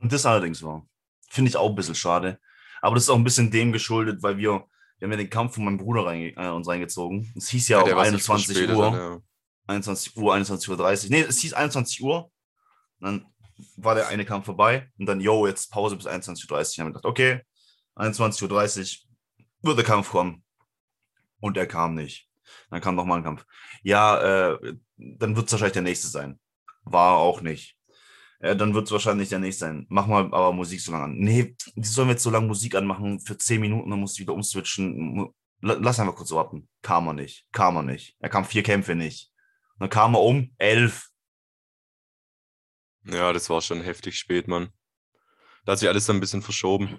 [0.00, 0.84] Und das allerdings war.
[1.28, 2.40] Finde ich auch ein bisschen schade.
[2.80, 4.66] Aber das ist auch ein bisschen dem geschuldet, weil wir
[4.98, 7.32] wir haben ja den Kampf von meinem Bruder rein, äh, uns reingezogen.
[7.36, 8.90] Es hieß ja, ja auch 21 Uhr.
[8.90, 9.20] Dann, ja.
[9.66, 11.10] 21 Uhr, 21 Uhr 30.
[11.10, 12.30] Nee, es hieß 21 Uhr.
[13.00, 13.26] dann
[13.76, 16.60] war der eine Kampf vorbei und dann, yo, jetzt Pause bis 21.30 Uhr.
[16.60, 17.40] Ich habe gedacht, okay,
[17.96, 19.04] 21.30
[19.62, 20.42] Uhr wird der Kampf kommen.
[21.40, 22.28] Und er kam nicht.
[22.70, 23.44] Dann kam nochmal ein Kampf.
[23.82, 26.40] Ja, äh, dann wird es wahrscheinlich der nächste sein.
[26.84, 27.76] War auch nicht
[28.44, 29.86] äh, dann wird es wahrscheinlich der nächste sein.
[29.88, 31.16] Mach mal aber Musik so lange an.
[31.16, 34.22] Nee, die sollen wir jetzt so lange Musik anmachen für 10 Minuten, dann musst du
[34.22, 35.32] wieder umswitchen.
[35.62, 36.68] Lass einfach kurz warten.
[36.82, 37.46] Kam er nicht.
[37.52, 38.16] Kam er nicht.
[38.18, 39.32] Er kam vier Kämpfe nicht.
[39.78, 41.08] Dann kam er um elf.
[43.06, 44.68] Ja, das war schon heftig spät, Mann.
[45.64, 46.98] Da hat sich alles dann ein bisschen verschoben.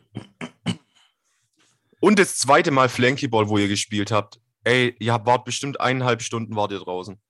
[2.00, 4.40] Und das zweite Mal Flankyball, wo ihr gespielt habt.
[4.64, 7.22] Ey, ihr wart bestimmt eineinhalb Stunden wart ihr draußen.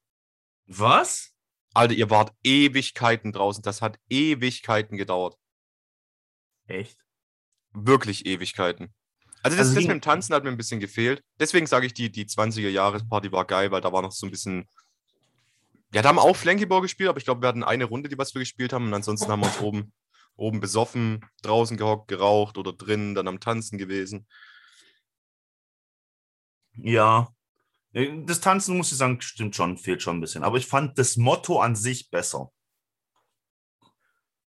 [0.67, 1.34] Was?
[1.75, 3.61] Alter, ihr wart Ewigkeiten draußen.
[3.61, 5.37] Das hat Ewigkeiten gedauert.
[6.67, 6.97] Echt?
[7.73, 8.93] Wirklich Ewigkeiten.
[9.43, 11.21] Also das, also das mit dem Tanzen hat mir ein bisschen gefehlt.
[11.37, 14.69] Deswegen sage ich, die, die 20er-Jahres-Party war geil, weil da war noch so ein bisschen.
[15.93, 18.33] Ja, da haben auch Flankyball gespielt, aber ich glaube, wir hatten eine Runde, die was
[18.33, 18.87] wir gespielt haben.
[18.87, 19.93] Und ansonsten haben wir uns oben,
[20.37, 24.25] oben besoffen, draußen gehockt, geraucht oder drinnen, dann am Tanzen gewesen.
[26.77, 27.34] Ja,
[28.25, 30.43] das Tanzen, muss ich sagen, stimmt schon, fehlt schon ein bisschen.
[30.43, 32.51] Aber ich fand das Motto an sich besser.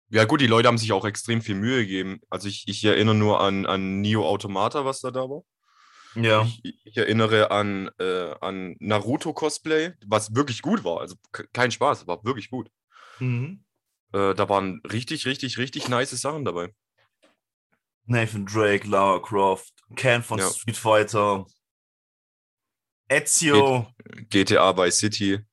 [0.10, 2.22] Ja, gut, die Leute haben sich auch extrem viel Mühe gegeben.
[2.30, 5.42] Also ich, ich erinnere nur an, an Neo Automata, was da da war.
[6.16, 6.48] Ja.
[6.62, 11.00] Ich, ich erinnere an, äh, an Naruto-Cosplay, was wirklich gut war.
[11.02, 12.70] Also ke- kein Spaß, war wirklich gut.
[13.20, 13.66] Mhm.
[14.14, 16.74] Äh, da waren richtig, richtig, richtig nice Sachen dabei.
[18.06, 20.50] Nathan Drake, Lara Croft, Ken von Ja.
[20.52, 21.46] Street Fighter,
[23.14, 23.94] Ezio
[24.30, 25.46] GTA Vice City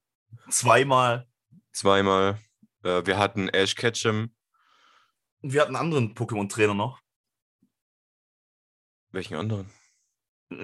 [0.49, 1.29] zweimal.
[1.73, 2.39] zweimal.
[2.83, 4.35] Äh, wir hatten Ash Ketchum.
[5.43, 7.01] Und wir hatten einen anderen Pokémon-Trainer noch.
[9.11, 9.71] Welchen anderen?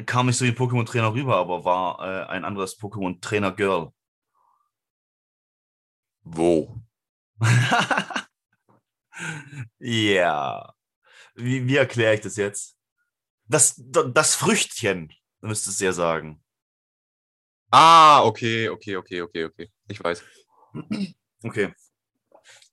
[0.06, 3.92] Kam nicht so wie Pokémon-Trainer rüber, aber war äh, ein anderes Pokémon-Trainer-Girl.
[6.22, 6.80] Wo?
[9.78, 10.74] ja.
[11.34, 12.78] Wie, wie erkläre ich das jetzt?
[13.44, 16.42] Das, das Früchtchen, müsstest du ja sagen.
[17.70, 19.70] Ah, okay, okay, okay, okay, okay.
[19.88, 20.22] Ich weiß.
[21.42, 21.72] Okay.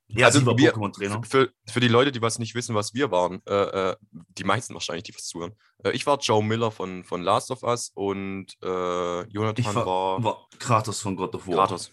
[0.08, 1.24] Ja, Also wir- Pokémon-Trainer.
[1.24, 3.54] Für, für die Leute, die was nicht wissen, was wir waren, äh,
[3.92, 3.96] äh,
[4.38, 5.54] die meisten wahrscheinlich, die was zuhören.
[5.84, 9.86] Äh, ich war Joe Miller von, von Last of Us und äh, Jonathan Ich war,
[9.86, 11.56] war, war Kratos von God of War.
[11.56, 11.92] Kratos.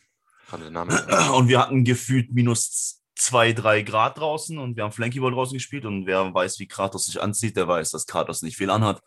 [0.49, 0.93] Kann der Name.
[1.35, 5.85] Und wir hatten gefühlt minus zwei, drei Grad draußen und wir haben Flankyball draußen gespielt
[5.87, 9.01] und wer weiß, wie Kratos sich anzieht, der weiß, dass Kratos nicht viel anhat.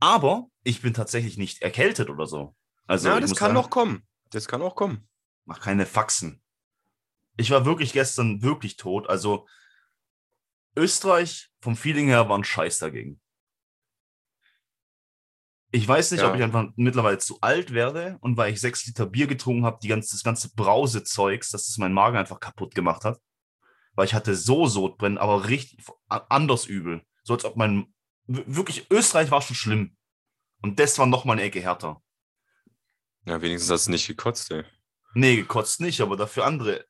[0.00, 2.54] Aber ich bin tatsächlich nicht erkältet oder so.
[2.88, 4.06] Also ja, das kann sagen, noch kommen.
[4.30, 5.08] Das kann auch kommen.
[5.44, 6.42] Mach keine Faxen.
[7.36, 9.08] Ich war wirklich gestern wirklich tot.
[9.08, 9.46] Also
[10.74, 13.20] Österreich vom Feeling her war ein Scheiß dagegen.
[15.70, 16.30] Ich weiß nicht, Ja.
[16.30, 19.78] ob ich einfach mittlerweile zu alt werde und weil ich sechs Liter Bier getrunken habe,
[19.82, 23.20] die ganze, das ganze Brausezeugs, dass es meinen Magen einfach kaputt gemacht hat.
[23.92, 27.02] Weil ich hatte so Sodbrennen, aber richtig anders übel.
[27.22, 27.92] So als ob mein.
[28.26, 29.96] Wirklich, Österreich war schon schlimm.
[30.62, 32.02] Und das war noch mal eine Ecke härter.
[33.28, 34.64] Ja, wenigstens hast du nicht gekotzt, ey.
[35.12, 36.86] Nee, gekotzt nicht, aber dafür andere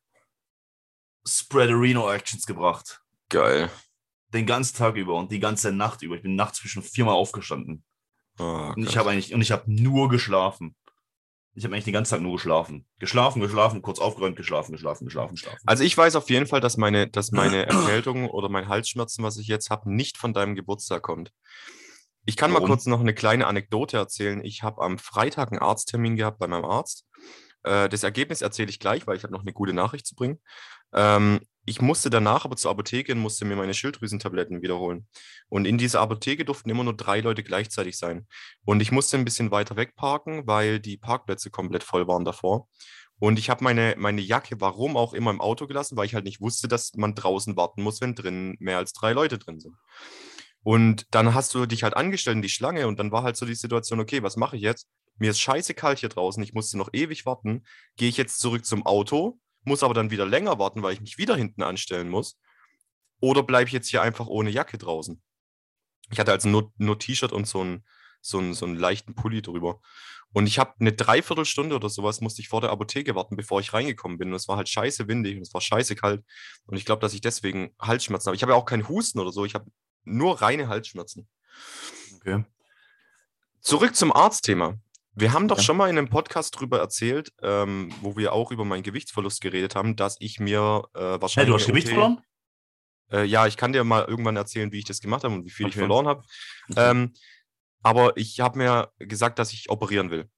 [1.27, 3.01] Spreaderino-Actions gebracht.
[3.27, 3.69] Geil.
[4.33, 6.15] Den ganzen Tag über und die ganze Nacht über.
[6.15, 7.83] Ich bin nachts zwischen viermal aufgestanden.
[8.37, 10.77] Oh, Und ich habe eigentlich, und ich habe nur geschlafen.
[11.55, 12.87] Ich habe eigentlich den ganzen Tag nur geschlafen.
[12.99, 15.59] Geschlafen, geschlafen, kurz aufgeräumt, geschlafen, geschlafen, geschlafen, geschlafen.
[15.65, 19.35] Also ich weiß auf jeden Fall, dass meine, dass meine Erkältung oder mein Halsschmerzen, was
[19.35, 21.33] ich jetzt habe, nicht von deinem Geburtstag kommt.
[22.29, 22.67] Ich kann Warum?
[22.67, 24.45] mal kurz noch eine kleine Anekdote erzählen.
[24.45, 27.07] Ich habe am Freitag einen Arzttermin gehabt bei meinem Arzt.
[27.63, 30.37] Äh, das Ergebnis erzähle ich gleich, weil ich habe noch eine gute Nachricht zu bringen.
[30.93, 35.07] Ähm, ich musste danach aber zur Apotheke und musste mir meine Schilddrüsentabletten wiederholen.
[35.47, 38.27] Und in dieser Apotheke durften immer nur drei Leute gleichzeitig sein.
[38.63, 42.67] Und ich musste ein bisschen weiter weg parken, weil die Parkplätze komplett voll waren davor.
[43.17, 46.25] Und ich habe meine, meine Jacke, warum auch immer, im Auto gelassen, weil ich halt
[46.25, 49.73] nicht wusste, dass man draußen warten muss, wenn drin mehr als drei Leute drin sind.
[50.63, 53.45] Und dann hast du dich halt angestellt in die Schlange und dann war halt so
[53.45, 54.87] die Situation, okay, was mache ich jetzt?
[55.17, 57.63] Mir ist scheiße kalt hier draußen, ich musste noch ewig warten.
[57.97, 61.17] Gehe ich jetzt zurück zum Auto, muss aber dann wieder länger warten, weil ich mich
[61.17, 62.37] wieder hinten anstellen muss.
[63.21, 65.21] Oder bleibe ich jetzt hier einfach ohne Jacke draußen?
[66.11, 67.85] Ich hatte also nur, nur T-Shirt und so einen,
[68.21, 69.81] so, einen, so einen leichten Pulli drüber.
[70.31, 73.73] Und ich habe eine Dreiviertelstunde oder sowas, musste ich vor der Apotheke warten, bevor ich
[73.73, 74.29] reingekommen bin.
[74.29, 76.23] Und es war halt scheiße windig und es war scheiße kalt.
[76.65, 78.35] Und ich glaube, dass ich deswegen Halsschmerzen habe.
[78.35, 79.43] Ich habe ja auch keinen Husten oder so.
[79.45, 79.69] Ich habe
[80.03, 81.27] nur reine Halsschmerzen.
[82.15, 82.43] Okay.
[83.61, 84.77] Zurück zum Arztthema.
[85.13, 85.63] Wir haben doch Ja.
[85.63, 89.75] schon mal in einem Podcast drüber erzählt, ähm, wo wir auch über meinen Gewichtsverlust geredet
[89.75, 91.49] haben, dass ich mir äh, Hey, wahrscheinlich.
[91.53, 92.21] du hast Gewicht verloren?
[93.11, 95.49] Äh, ja, ich kann dir mal irgendwann erzählen, wie ich das gemacht habe und wie
[95.49, 95.79] viel ich Okay.
[95.79, 96.23] verloren habe.
[96.77, 97.13] Ähm,
[97.81, 100.29] aber ich habe mir gesagt, dass ich operieren will.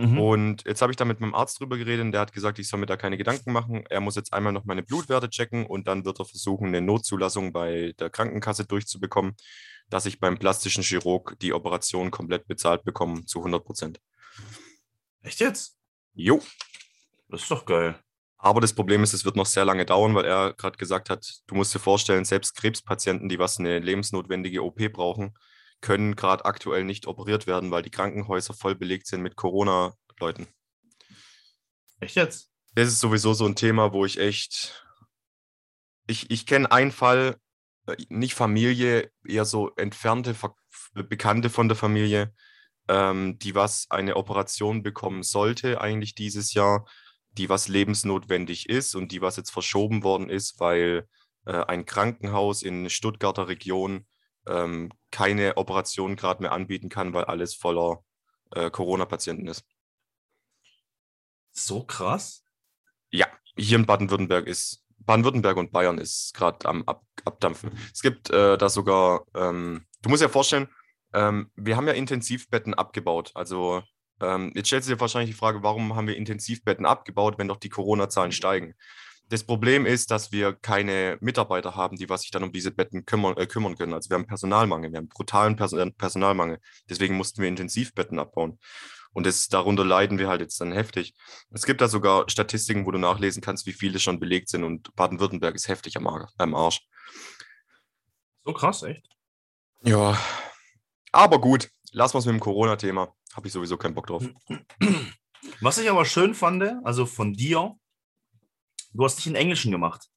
[0.00, 0.18] Mhm.
[0.18, 2.68] Und jetzt habe ich da mit meinem Arzt drüber geredet und der hat gesagt, ich
[2.68, 3.84] soll mir da keine Gedanken machen.
[3.90, 7.52] Er muss jetzt einmal noch meine Blutwerte checken und dann wird er versuchen, eine Notzulassung
[7.52, 9.34] bei der Krankenkasse durchzubekommen,
[9.90, 14.00] dass ich beim plastischen Chirurg die Operation komplett bezahlt bekomme zu 100 Prozent.
[15.22, 15.76] Echt jetzt?
[16.14, 16.40] Jo.
[17.28, 17.98] Das ist doch geil.
[18.38, 21.26] Aber das Problem ist, es wird noch sehr lange dauern, weil er gerade gesagt hat,
[21.46, 25.34] du musst dir vorstellen, selbst Krebspatienten, die was eine lebensnotwendige OP brauchen,
[25.80, 30.46] können gerade aktuell nicht operiert werden, weil die Krankenhäuser voll belegt sind mit Corona-Leuten.
[32.00, 32.50] Echt jetzt?
[32.74, 34.86] Das ist sowieso so ein Thema, wo ich echt.
[36.06, 37.36] Ich, ich kenne einen Fall,
[37.86, 40.34] äh, nicht Familie, eher so entfernte
[40.94, 42.34] Bekannte von der Familie,
[42.88, 46.86] ähm, die was eine Operation bekommen sollte, eigentlich dieses Jahr,
[47.32, 51.06] die was lebensnotwendig ist und die was jetzt verschoben worden ist, weil
[51.46, 54.06] äh, ein Krankenhaus in Stuttgarter Region
[54.46, 58.02] ähm, keine Operation gerade mehr anbieten kann, weil alles voller
[58.52, 59.64] äh, Corona-Patienten ist.
[61.52, 62.44] So krass?
[63.10, 63.26] Ja,
[63.56, 67.70] hier in Baden-Württemberg ist, Baden-Württemberg und Bayern ist gerade am Ab Abdampfen.
[67.92, 70.68] Es gibt äh, da sogar, ähm, du musst dir vorstellen,
[71.12, 73.30] ähm, wir haben ja Intensivbetten abgebaut.
[73.34, 73.82] Also
[74.20, 77.58] ähm, jetzt stellst du dir wahrscheinlich die Frage, warum haben wir Intensivbetten abgebaut, wenn doch
[77.58, 78.74] die Corona-Zahlen steigen?
[79.30, 83.06] Das Problem ist, dass wir keine Mitarbeiter haben, die was sich dann um diese Betten
[83.06, 83.94] kümmern, äh, kümmern können.
[83.94, 86.58] Also wir haben Personalmangel, wir haben brutalen Person äh, Personalmangel.
[86.88, 88.58] Deswegen mussten wir Intensivbetten abbauen.
[89.12, 91.14] Und das, darunter leiden wir halt jetzt dann heftig.
[91.50, 94.64] Es gibt da sogar Statistiken, wo du nachlesen kannst, wie viele schon belegt sind.
[94.64, 96.80] Und Baden-Württemberg ist heftig am, Ar am Arsch.
[98.44, 99.06] So krass, echt?
[99.84, 100.18] Ja,
[101.12, 103.14] aber gut, lassen wir es mit dem Corona-Thema.
[103.34, 104.24] Habe ich sowieso keinen Bock drauf.
[105.60, 107.76] Was ich aber schön fand, also von dir,
[108.92, 110.08] du hast nicht in Englischen gemacht.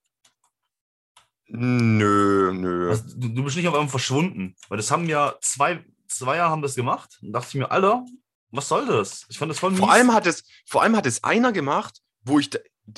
[1.47, 2.89] Nö, nö.
[2.89, 4.55] Also, du, du bist nicht auf einmal verschwunden.
[4.69, 7.19] Weil das haben ja zwei, zwei Jahre haben das gemacht.
[7.21, 8.05] Und dachte ich mir, Alter,
[8.51, 9.25] was soll das?
[9.29, 9.79] Ich fand das voll mies.
[9.79, 12.49] Vor allem hat es, vor allem hat es einer gemacht, wo ich,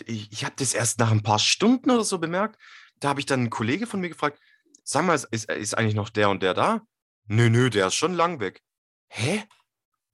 [0.06, 2.60] ich, ich habe das erst nach ein paar Stunden oder so bemerkt.
[3.00, 4.40] Da habe ich dann einen Kollege von mir gefragt,
[4.84, 6.82] sag mal, ist, ist eigentlich noch der und der da?
[7.28, 8.62] Nö, nö, der ist schon lang weg.
[9.08, 9.44] Hä?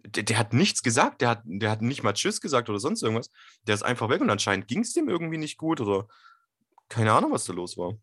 [0.04, 3.04] Der, der, hat nichts gesagt, der hat, der hat nicht mal Tschüss gesagt oder sonst
[3.04, 3.30] irgendwas.
[3.68, 6.08] Der ist einfach weg und anscheinend ging es dem irgendwie nicht gut oder
[6.90, 7.94] keine Ahnung, was da los war.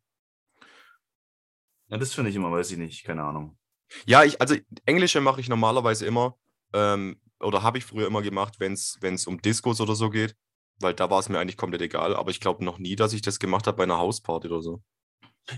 [1.88, 3.58] Ja, das finde ich immer, weiß ich nicht, keine Ahnung.
[4.06, 6.36] Ja, ich, also Englische mache ich normalerweise immer,
[6.72, 10.36] ähm, oder habe ich früher immer gemacht, wenn es um Diskos oder so geht,
[10.80, 13.22] weil da war es mir eigentlich komplett egal, aber ich glaube noch nie, dass ich
[13.22, 14.82] das gemacht habe bei einer Hausparty oder so.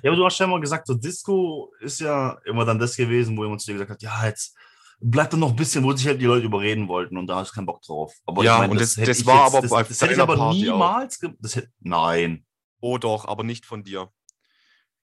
[0.02, 3.36] Ja, aber du hast ja immer gesagt, so Disco ist ja immer dann das gewesen,
[3.36, 4.56] wo jemand zu dir gesagt hat, ja, jetzt
[5.00, 7.50] bleibt dann noch ein bisschen, wo sich halt die Leute überreden wollten und da hast
[7.50, 8.14] du keinen Bock drauf.
[8.26, 10.20] Aber ja, ich mein, und das, das, das war jetzt, aber das, das hätte ich
[10.20, 12.46] aber Party niemals hätte, Nein.
[12.80, 14.12] Oh doch, aber nicht von dir.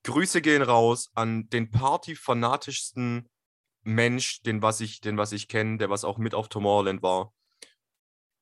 [0.03, 3.29] Grüße gehen raus an den partyfanatischsten
[3.83, 7.33] Mensch, den was ich, den was ich kenne, der was auch mit auf Tomorrowland war.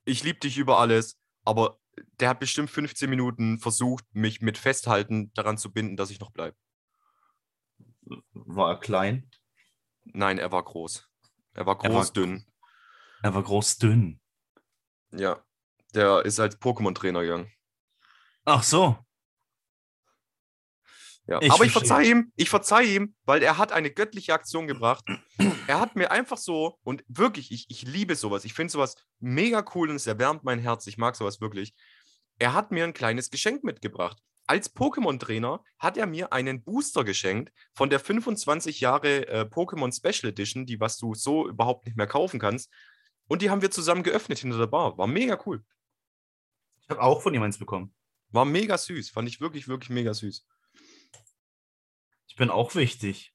[0.03, 1.79] Ich liebe dich über alles, aber
[2.19, 6.31] der hat bestimmt 15 Minuten versucht, mich mit Festhalten daran zu binden, dass ich noch
[6.31, 6.57] bleibe.
[8.33, 9.29] War er klein?
[10.03, 11.09] Nein, er war groß.
[11.55, 12.45] Er war groß, er war, dünn.
[13.23, 14.19] Er war groß, dünn.
[15.11, 15.43] Ja,
[15.93, 17.51] der ist als Pokémon-Trainer gegangen.
[18.43, 18.97] Ach so.
[21.27, 21.41] Ja.
[21.41, 25.05] Ich aber ich verzeihe ihm, ich verzeihe ihm, weil er hat eine göttliche Aktion gebracht.
[25.67, 29.65] er hat mir einfach so, und wirklich, ich, ich liebe sowas, ich finde sowas mega
[29.73, 31.73] cool und es erwärmt mein Herz, ich mag sowas wirklich.
[32.37, 34.21] Er hat mir ein kleines Geschenk mitgebracht.
[34.47, 40.31] Als Pokémon-Trainer hat er mir einen Booster geschenkt von der 25 Jahre äh, Pokémon Special
[40.31, 42.71] Edition, die was du so überhaupt nicht mehr kaufen kannst.
[43.27, 44.97] Und die haben wir zusammen geöffnet hinter der Bar.
[44.97, 45.63] War mega cool.
[46.81, 47.93] Ich habe auch von ihm eins bekommen.
[48.29, 49.09] War mega süß.
[49.09, 50.45] Fand ich wirklich, wirklich mega süß.
[52.27, 53.34] Ich bin auch wichtig.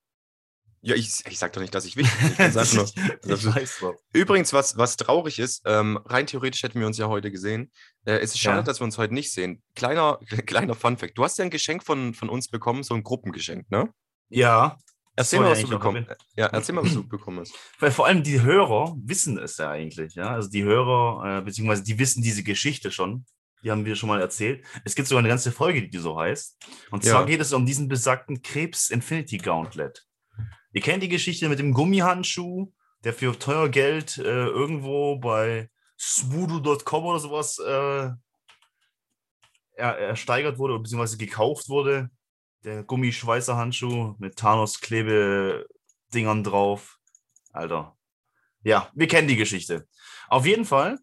[0.82, 2.46] Ja, ich, ich sag doch nicht, dass ich wichtig bin.
[2.46, 3.84] Ich, nur, ich weiß.
[4.14, 7.70] Übrigens, was, was traurig ist, ähm, rein theoretisch hätten wir uns ja heute gesehen.
[8.06, 8.62] Äh, es ist schade, ja.
[8.62, 9.62] dass wir uns heute nicht sehen.
[9.74, 11.18] Kleiner, kleiner Funfact.
[11.18, 13.92] Du hast ja ein Geschenk von, von uns bekommen, so ein Gruppengeschenk, ne?
[14.30, 14.78] Ja.
[15.16, 17.52] Erzähl mal, was du bekommen Ja, erzähl mal, was du bekommen hast.
[17.80, 20.30] Weil vor allem die Hörer wissen es ja eigentlich, ja.
[20.30, 23.26] Also die Hörer, äh, beziehungsweise die wissen diese Geschichte schon.
[23.62, 24.64] Die haben wir schon mal erzählt.
[24.84, 26.56] Es gibt sogar eine ganze Folge, die so heißt.
[26.90, 27.26] Und zwar ja.
[27.26, 30.06] geht es um diesen besagten Krebs Infinity Gauntlet.
[30.72, 32.72] Ihr kennt die Geschichte mit dem Gummihandschuh,
[33.04, 38.10] der für teuer Geld äh, irgendwo bei swoodoo.com oder sowas äh,
[39.74, 42.10] er, ersteigert wurde, beziehungsweise gekauft wurde.
[42.64, 46.98] Der Gummischweißerhandschuh mit Thanos-Klebe-Dingern drauf.
[47.52, 47.96] Alter.
[48.62, 49.86] Ja, wir kennen die Geschichte.
[50.28, 50.98] Auf jeden Fall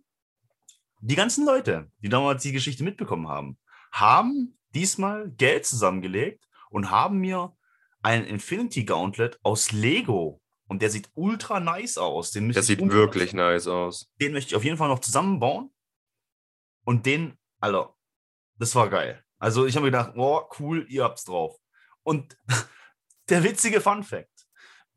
[1.02, 3.58] die ganzen Leute, die damals die Geschichte mitbekommen haben,
[3.92, 7.56] haben diesmal Geld zusammengelegt und haben mir
[8.02, 10.42] einen Infinity Gauntlet aus Lego.
[10.70, 12.32] Und der sieht ultra nice aus.
[12.32, 14.12] Den der sieht wirklich nice aus.
[14.20, 15.72] Den möchte ich auf jeden Fall noch zusammenbauen.
[16.84, 17.96] Und den, Alter,
[18.58, 19.24] das war geil.
[19.40, 21.58] Also ich habe mir gedacht, oh, cool, ihr habt's drauf.
[22.04, 22.38] Und
[23.30, 24.38] der witzige Fun Fact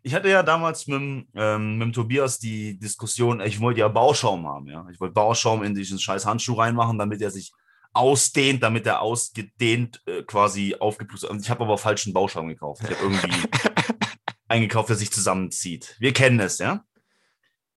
[0.02, 4.66] ich hatte ja damals mit, ähm, mit Tobias die Diskussion, ich wollte ja Bauschaum haben,
[4.68, 4.86] ja.
[4.90, 7.52] Ich wollte Bauschaum in diesen scheiß Handschuh reinmachen, damit er sich
[7.92, 12.82] ausdehnt, damit er ausgedehnt äh, quasi aufgepustet Ich habe aber falschen Bauschaum gekauft.
[12.84, 13.48] Ich habe irgendwie
[14.48, 15.96] eingekauft, der sich zusammenzieht.
[15.98, 16.84] Wir kennen es, ja.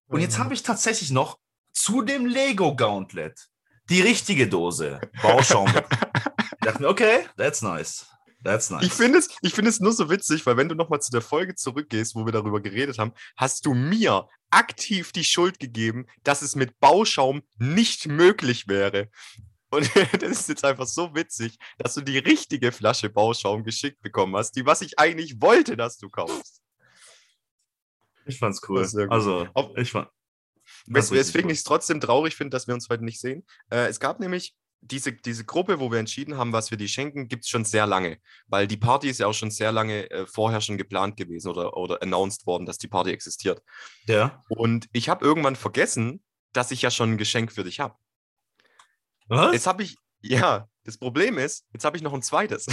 [0.08, 1.40] Und jetzt habe ich tatsächlich noch
[1.72, 3.50] zu dem Lego Gauntlet
[3.90, 5.68] die richtige Dose Bauschaum.
[5.72, 8.06] ich dachte mir, okay, that's nice.
[8.44, 8.84] That's nice.
[8.84, 11.56] Ich finde es, find es nur so witzig, weil wenn du nochmal zu der Folge
[11.56, 16.56] zurückgehst, wo wir darüber geredet haben, hast du mir aktiv die Schuld gegeben, dass es
[16.56, 19.10] mit Bauschaum nicht möglich wäre.
[19.74, 19.90] Und
[20.22, 24.52] das ist jetzt einfach so witzig, dass du die richtige Flasche Bauschaum geschickt bekommen hast,
[24.52, 26.62] die was ich eigentlich wollte, dass du kaufst.
[28.26, 28.88] Ich fand's cool.
[29.10, 30.08] Also, ich fand.
[30.86, 33.46] Weswegen ich es trotzdem traurig finde, dass wir uns heute nicht sehen.
[33.70, 37.28] Äh, es gab nämlich diese, diese Gruppe, wo wir entschieden haben, was wir die schenken,
[37.28, 38.20] gibt es schon sehr lange.
[38.48, 41.76] Weil die Party ist ja auch schon sehr lange äh, vorher schon geplant gewesen oder,
[41.76, 43.62] oder announced worden, dass die Party existiert.
[44.06, 44.42] Ja.
[44.50, 46.22] Und ich habe irgendwann vergessen,
[46.54, 47.96] dass ich ja schon ein Geschenk für dich habe.
[49.28, 49.54] Was?
[49.54, 52.68] Jetzt habe ich, ja, Das Problem ist, jetzt habe ich noch ein zweites.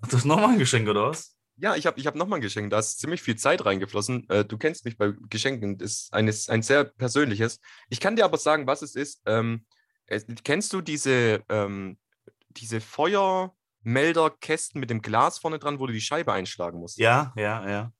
[0.00, 1.36] Ach, das ist nochmal ein Geschenk, oder was?
[1.56, 2.70] Ja, ich habe ich hab nochmal ein Geschenk.
[2.70, 4.28] Da ist ziemlich viel Zeit reingeflossen.
[4.30, 5.76] Äh, du kennst mich bei Geschenken.
[5.76, 7.60] Das ist eines, ein sehr persönliches.
[7.90, 9.22] Ich kann dir aber sagen, was es ist.
[9.26, 9.66] Ähm,
[10.06, 11.98] es, kennst du diese, ähm,
[12.50, 16.98] diese Feuermelderkästen mit dem Glas vorne dran, wo du die Scheibe einschlagen musst?
[16.98, 17.92] Ja, ja, ja.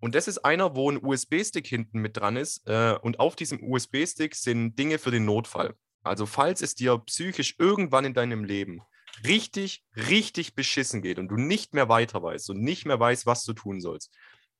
[0.00, 2.66] Und das ist einer, wo ein USB-Stick hinten mit dran ist.
[2.66, 5.76] Äh, und auf diesem USB-Stick sind Dinge für den Notfall.
[6.02, 8.82] Also falls es dir psychisch irgendwann in deinem Leben
[9.24, 13.44] richtig, richtig beschissen geht und du nicht mehr weiter weißt und nicht mehr weißt, was
[13.44, 14.12] du tun sollst,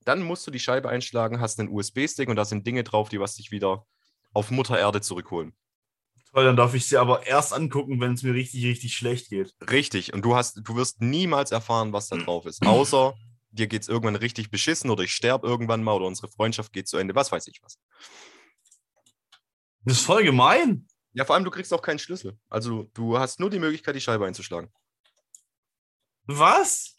[0.05, 3.21] dann musst du die Scheibe einschlagen, hast einen USB-Stick und da sind Dinge drauf, die
[3.21, 3.87] was dich wieder
[4.33, 5.55] auf Mutter Erde zurückholen.
[6.33, 9.55] Toll, dann darf ich sie aber erst angucken, wenn es mir richtig, richtig schlecht geht.
[9.71, 10.15] Richtig.
[10.15, 12.65] Und du hast, du wirst niemals erfahren, was da drauf ist.
[12.67, 13.15] Außer
[13.51, 16.89] dir geht es irgendwann richtig beschissen oder ich sterbe irgendwann mal oder unsere Freundschaft geht
[16.89, 17.79] zu Ende, was weiß ich was.
[19.85, 20.87] Das ist voll gemein.
[21.15, 22.39] Ja, vor allem, du kriegst auch keinen Schlüssel.
[22.49, 24.73] Also du hast nur die Möglichkeit, die Scheibe einzuschlagen.
[26.27, 26.97] Was?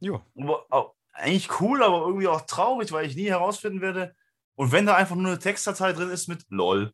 [0.00, 0.24] Ja.
[0.34, 4.14] Oh, eigentlich cool, aber irgendwie auch traurig, weil ich nie herausfinden werde.
[4.54, 6.92] Und wenn da einfach nur eine Textdatei drin ist mit LOL.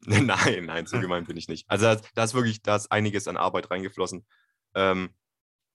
[0.00, 1.68] nein, nein, so gemein bin ich nicht.
[1.68, 4.26] Also da, ist wirklich, da ist einiges an Arbeit reingeflossen.
[4.74, 5.14] Ähm,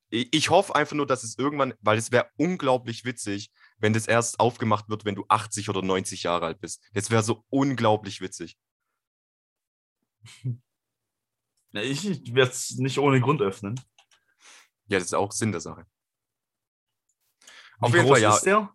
[0.10, 4.08] ich, ich hoffe einfach nur, dass es irgendwann, weil es wäre unglaublich witzig, wenn das
[4.08, 6.84] erst aufgemacht wird, wenn du 80 oder 90 Jahre alt bist.
[6.94, 8.58] Das wäre so unglaublich witzig.
[11.72, 13.80] Ja, ich werde es nicht ohne Grund öffnen.
[14.88, 15.86] Ja, das ist auch Sinn der Sache.
[17.80, 18.36] Wie Auf jeden groß Fall, ja.
[18.36, 18.70] ist der?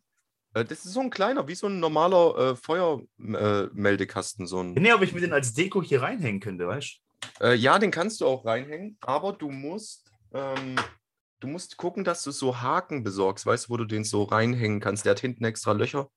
[0.55, 4.47] Äh, Das ist so ein kleiner, wie so ein normaler äh, Feuermeldekasten.
[4.47, 7.01] So ein, Nee, ob ich mir den als Deko hier reinhängen könnte, weißt
[7.41, 10.77] äh, ja, den kannst du auch reinhängen, aber du musst, ähm,
[11.41, 14.81] du musst gucken, dass du so Haken besorgst, weißt du, wo du den so reinhängen
[14.81, 15.05] kannst.
[15.05, 16.11] Der hat hinten extra Löcher.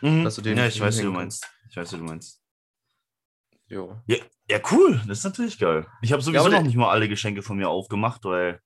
[0.00, 0.24] du?
[0.24, 1.48] Dass du den ja, ich weiß, wie du meinst.
[1.68, 2.42] Ich weiß, wie du meinst.
[3.66, 4.02] Ja.
[4.06, 4.16] Ja,
[4.50, 5.00] ja, cool.
[5.06, 5.86] Das ist natürlich geil.
[6.02, 8.60] Ich habe sowieso aber noch nicht mal alle Geschenke von mir aufgemacht, weil.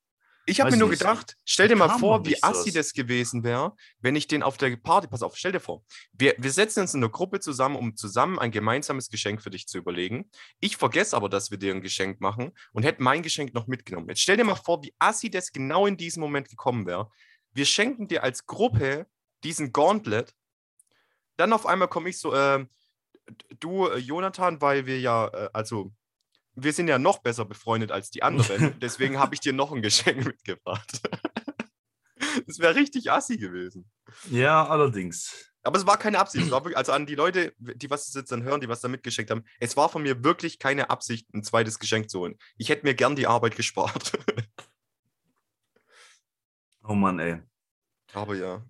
[0.46, 4.14] Ich habe mir nur gedacht, stell dir mal vor, wie assi das gewesen wäre, wenn
[4.14, 7.02] ich den auf der Party, pass auf, stell dir vor, wir, wir setzen uns in
[7.02, 10.30] einer Gruppe zusammen, um zusammen ein gemeinsames Geschenk für dich zu überlegen.
[10.60, 14.08] Ich vergesse aber, dass wir dir ein Geschenk machen und hätte mein Geschenk noch mitgenommen.
[14.08, 17.10] Jetzt stell dir mal vor, wie assi das genau in diesem Moment gekommen wäre.
[17.54, 19.06] Wir schenken dir als Gruppe
[19.44, 20.34] diesen Gauntlet.
[21.38, 22.66] Dann auf einmal komme ich so, äh,
[23.60, 25.92] du, äh, Jonathan, weil wir ja, äh, also
[26.54, 28.78] wir sind ja noch besser befreundet als die anderen.
[28.80, 31.00] Deswegen habe ich dir noch ein Geschenk mitgebracht.
[32.46, 33.88] Das wäre richtig assi gewesen.
[34.28, 35.52] Ja, allerdings.
[35.62, 36.46] Aber es war keine Absicht.
[36.46, 38.88] Es war wirklich, also an die Leute, die was jetzt dann hören, die was da
[38.88, 42.36] mitgeschenkt haben, es war von mir wirklich keine Absicht, ein zweites Geschenk zu holen.
[42.56, 44.12] Ich hätte mir gern die Arbeit gespart.
[46.86, 47.40] Oh Mann, ey.
[48.12, 48.62] Aber ja.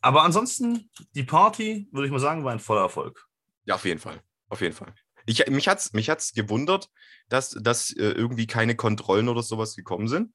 [0.00, 3.28] Aber ansonsten, die Party, würde ich mal sagen, war ein voller Erfolg.
[3.64, 4.22] Ja, auf jeden Fall.
[4.48, 4.94] Auf jeden Fall.
[5.26, 6.90] Ich, mich hat es mich hat's gewundert,
[7.28, 10.34] dass, dass äh, irgendwie keine Kontrollen oder sowas gekommen sind.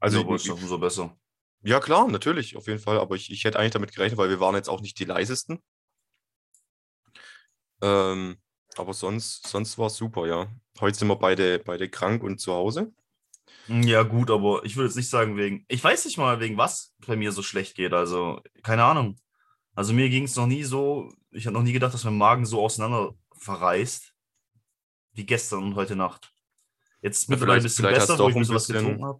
[0.00, 1.18] Also, ja, ist doch umso besser.
[1.62, 2.98] Ja, klar, natürlich, auf jeden Fall.
[2.98, 5.62] Aber ich, ich hätte eigentlich damit gerechnet, weil wir waren jetzt auch nicht die leisesten.
[7.82, 8.38] Ähm,
[8.76, 10.50] aber sonst, sonst war es super, ja.
[10.80, 12.92] Heute sind wir beide, beide krank und zu Hause.
[13.66, 15.64] Ja, gut, aber ich würde jetzt nicht sagen, wegen.
[15.68, 17.92] Ich weiß nicht mal, wegen was bei mir so schlecht geht.
[17.92, 19.16] Also, keine Ahnung.
[19.78, 21.08] Also, mir ging es noch nie so.
[21.30, 24.12] Ich habe noch nie gedacht, dass mein Magen so auseinander verreißt.
[25.12, 26.32] Wie gestern und heute Nacht.
[27.00, 29.04] Jetzt Ja, mittlerweile ein vielleicht- bisschen vielleicht besser, wo ich ein ein bisschen was getrunken
[29.04, 29.18] habe.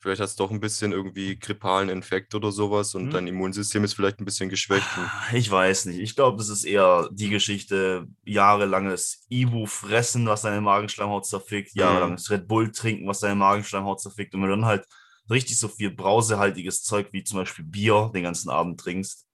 [0.00, 3.10] Vielleicht hast du doch ein bisschen irgendwie grippalen Infekt oder sowas und Hm.
[3.10, 4.86] dein Immunsystem ist vielleicht ein bisschen geschwächt.
[4.96, 5.98] Und Ich weiß nicht.
[5.98, 11.80] Ich glaube, das ist eher die Geschichte, jahrelanges Ibu-Fressen, was deine Magenschleimhaut zerfickt, Mhm.
[11.80, 14.32] jahrelanges Red Bull trinken, was deine Magenschleimhaut zerfickt.
[14.34, 14.86] Und wenn du dann halt
[15.28, 19.26] richtig so viel brausehaltiges Zeug wie zum Beispiel Bier den ganzen Abend trinkst,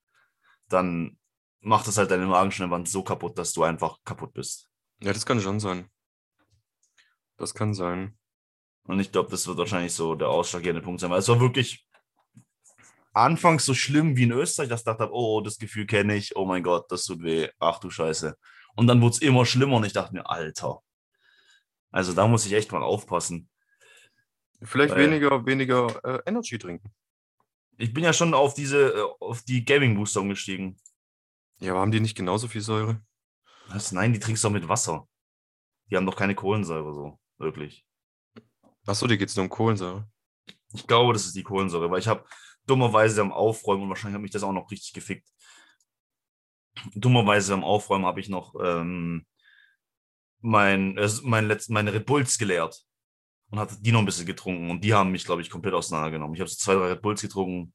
[0.68, 1.18] dann
[1.60, 4.68] macht das halt deine Magenschleimwand so kaputt, dass du einfach kaputt bist.
[5.00, 5.90] ja, das kann schon sein.
[7.36, 8.16] Das kann sein.
[8.86, 11.86] Und ich glaube, das wird wahrscheinlich so der ausschlaggebende Punkt sein, weil es war wirklich
[13.12, 16.44] anfangs so schlimm wie in Österreich, dass ich dachte, oh, das Gefühl kenne ich, oh
[16.44, 18.36] mein Gott, das tut weh, ach du Scheiße.
[18.76, 20.80] Und dann wurde es immer schlimmer und ich dachte mir, Alter.
[21.90, 23.48] Also da muss ich echt mal aufpassen.
[24.62, 26.92] Vielleicht Weil- weniger, weniger äh, Energy trinken.
[27.76, 30.76] Ich bin ja schon auf diese, äh, auf die Gaming Booster umgestiegen.
[31.60, 33.00] Ja, aber haben die nicht genauso viel Säure?
[33.68, 33.92] Was?
[33.92, 35.08] Nein, die trinkst du doch mit Wasser.
[35.90, 37.86] Die haben doch keine Kohlensäure so, wirklich.
[38.86, 40.08] Achso, dir geht es nur um Kohlensäure.
[40.72, 42.26] Ich glaube, das ist die Kohlensäure, weil ich habe
[42.66, 45.28] dummerweise am Aufräumen und wahrscheinlich hat mich das auch noch richtig gefickt.
[46.94, 49.26] Dummerweise am Aufräumen habe ich noch ähm,
[50.40, 52.84] mein, äh, mein letzt, meine Red Bulls geleert
[53.50, 56.34] und hatte die noch ein bisschen getrunken und die haben mich, glaube ich, komplett auseinandergenommen.
[56.34, 57.72] Ich habe so zwei, drei Red Bulls getrunken.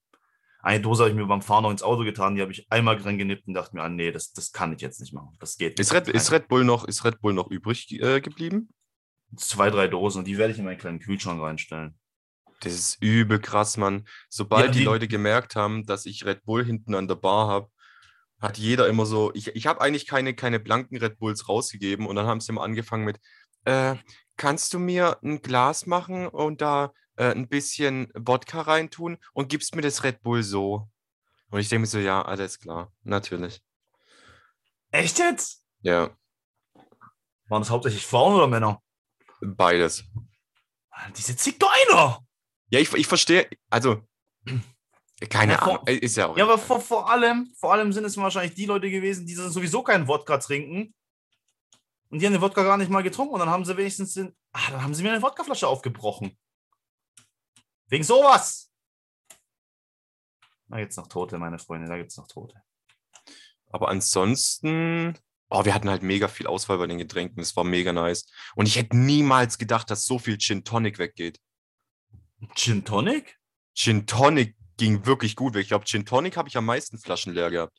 [0.62, 2.98] Eine Dose habe ich mir beim Fahren noch ins Auto getan, die habe ich einmal
[2.98, 5.38] dran genippt und dachte mir, ah, nee, das, das kann ich jetzt nicht machen.
[5.40, 6.08] Das geht Ist nicht.
[6.08, 8.70] Red, ist Red Bull noch, ist Red Bull noch übrig äh, geblieben?
[9.38, 11.98] Zwei, drei Dosen und die werde ich in meinen kleinen Kühlschrank reinstellen.
[12.62, 14.04] Das ist übel krass, Mann.
[14.28, 17.48] Sobald Ja, die die- Leute gemerkt haben, dass ich Red Bull hinten an der Bar
[17.48, 17.70] habe,
[18.42, 22.18] hat jeder immer so, ich, ich habe eigentlich keine, keine blanken Red Bulls rausgegeben und
[22.18, 23.18] dann haben sie immer angefangen mit,
[23.66, 23.96] äh,
[24.40, 29.76] kannst du mir ein Glas machen und da äh, ein bisschen Wodka reintun und gibst
[29.76, 30.90] mir das Red Bull so?
[31.52, 33.62] Und ich denke mir so, ja, alles klar, natürlich.
[34.92, 35.64] Echt jetzt?
[35.82, 36.10] Ja,
[37.50, 38.82] Waren das hauptsächlich Frauen oder Männer?
[39.42, 40.04] beides.
[41.18, 42.20] Diese zickt doch einer!
[42.70, 44.02] Ja, ich, ich verstehe, also,
[45.30, 46.38] keine Ja, vor- Ahnung, ist ja auch.
[46.38, 49.82] Ja, aber vor, vor allem, vor allem sind es wahrscheinlich die Leute gewesen, die sowieso
[49.84, 50.94] keinen Wodka trinken.
[52.10, 54.36] Und die haben den Wodka gar nicht mal getrunken und dann haben sie wenigstens den.
[54.52, 56.38] Ah, dann haben sie mir eine Wodkaflasche aufgebrochen.
[57.88, 58.72] Wegen sowas.
[60.68, 62.62] Da gibt's noch Tote, meine Freunde, da gibt's noch Tote.
[63.72, 65.18] Aber ansonsten,
[65.50, 67.42] oh, wir hatten halt mega viel Auswahl bei den Getränken.
[67.42, 68.26] Es war mega nice.
[68.56, 71.40] Und ich hätte niemals gedacht, dass so viel Gin Tonic weggeht.
[72.56, 73.40] Gin Tonic?
[73.76, 75.64] Gin Tonic ging wirklich gut weg.
[75.64, 77.78] Ich glaube, Gin Tonic habe ich am meisten Flaschen leer gehabt.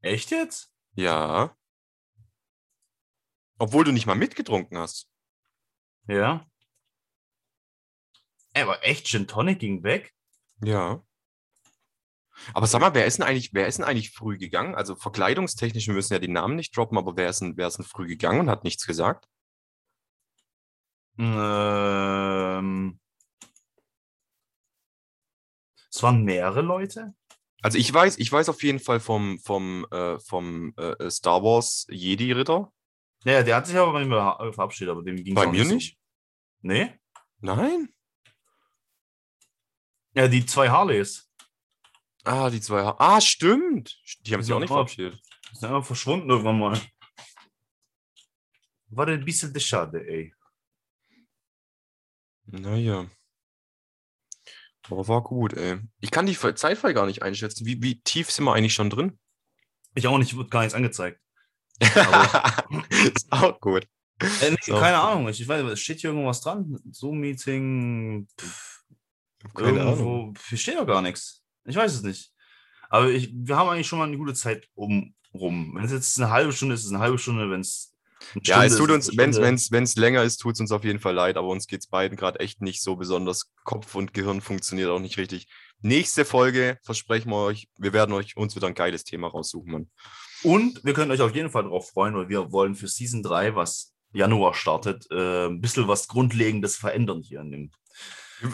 [0.00, 0.70] Echt jetzt?
[0.94, 1.56] Ja.
[3.58, 5.08] Obwohl du nicht mal mitgetrunken hast.
[6.06, 6.46] Ja.
[8.54, 10.12] Ey, Aber echt, Gin Tonic ging weg?
[10.62, 11.02] Ja.
[12.54, 14.74] Aber sag mal, wer ist denn eigentlich, wer ist denn eigentlich früh gegangen?
[14.74, 17.78] Also verkleidungstechnisch, wir müssen ja die Namen nicht droppen, aber wer ist denn, wer ist
[17.78, 19.28] denn früh gegangen und hat nichts gesagt?
[21.18, 22.98] Ähm.
[25.90, 27.14] Es waren mehrere Leute.
[27.60, 31.86] Also ich weiß, ich weiß auf jeden Fall vom, vom, äh, vom äh, Star Wars
[31.90, 32.72] Jedi-Ritter.
[33.24, 35.98] Ja, der hat sich aber bei mir verabschiedet, aber dem ging Bei mir nicht?
[36.60, 36.98] Nee?
[37.40, 37.92] Nein?
[40.14, 41.30] Ja, die zwei Harleys.
[42.24, 42.82] Ah, die zwei.
[42.82, 44.00] Ha ah, stimmt.
[44.20, 45.20] Die haben Die sich auch nicht verabschiedet.
[45.50, 46.80] Die sind einfach verschwunden irgendwann mal.
[48.88, 50.34] War ein bisschen de schade, ey.
[52.44, 53.06] Naja.
[54.90, 55.80] Aber war gut, ey.
[56.00, 57.64] Ich kann die Zeitfrei gar nicht einschätzen.
[57.64, 59.18] Wie, wie tief sind wir eigentlich schon drin?
[59.94, 61.20] Ich auch nicht, wird gar nichts angezeigt.
[63.14, 63.86] ist auch gut.
[64.20, 64.78] Äh, nee, So.
[64.78, 66.78] Keine Ahnung, ich, ich weiß, steht hier irgendwas dran.
[66.90, 68.28] Zoom-Meeting,
[69.56, 70.38] irgendwo, Ahnung.
[70.48, 71.42] hier steht doch gar nichts.
[71.64, 72.32] Ich weiß es nicht.
[72.88, 75.72] Aber ich, wir haben eigentlich schon mal eine gute Zeit um, rum.
[75.74, 77.50] Wenn es jetzt eine halbe Stunde ist, ist es eine halbe Stunde.
[77.50, 77.94] Wenn es
[78.44, 81.36] Ja, es tut uns, wenn es länger ist, tut es uns auf jeden Fall leid,
[81.36, 83.50] aber uns geht es beiden gerade echt nicht so besonders.
[83.64, 85.48] Kopf und Gehirn funktioniert auch nicht richtig.
[85.80, 89.90] Nächste Folge versprechen wir euch, wir werden euch uns wieder ein geiles Thema raussuchen, Mann.
[90.44, 93.54] Und wir können euch auf jeden Fall darauf freuen, weil wir wollen für Season 3,
[93.54, 97.70] was Januar startet, äh, ein bisschen was Grundlegendes verändern hier in dem.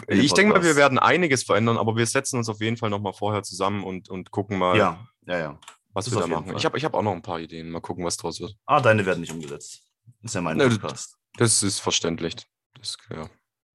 [0.07, 2.89] in Ich denke mal, wir werden einiges verändern, aber wir setzen uns auf jeden Fall
[2.89, 5.59] nochmal vorher zusammen und, und gucken mal, Ja, ja, ja.
[5.93, 6.45] was das wir da machen.
[6.47, 6.57] Fall.
[6.57, 7.69] Ich habe ich hab auch noch ein paar Ideen.
[7.71, 8.55] Mal gucken, was draus wird.
[8.65, 9.81] Ah, deine werden nicht umgesetzt.
[10.21, 11.15] Ist ja mein Ne, das- Podcast.
[11.37, 12.35] Das ist verständlich.
[12.75, 13.29] Das, ja.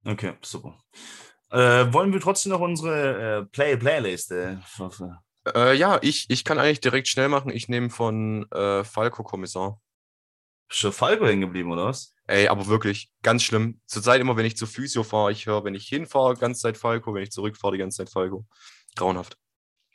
[0.05, 0.77] Okay, super.
[1.51, 4.61] Äh, wollen wir trotzdem noch unsere äh, Play Playliste?
[4.65, 5.21] ver- ver-
[5.53, 7.51] Äh, ja, ich, ich kann eigentlich direkt schnell machen.
[7.51, 9.79] Ich nehme von äh, Falco Kommissar.
[10.69, 12.15] Ist schon Falco hängen geblieben, oder was?
[12.27, 13.79] Ey, aber wirklich, ganz schlimm.
[13.85, 17.13] Zurzeit immer, wenn ich zur Physio fahre, ich höre, wenn ich hinfahre, ganze Zeit Falco,
[17.13, 18.45] wenn ich zurückfahre, die ganze Zeit Falco.
[18.95, 19.37] Grauenhaft.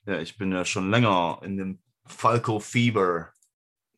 [0.06, 3.32] Ja, ich bin ja schon länger in dem Falco Fever.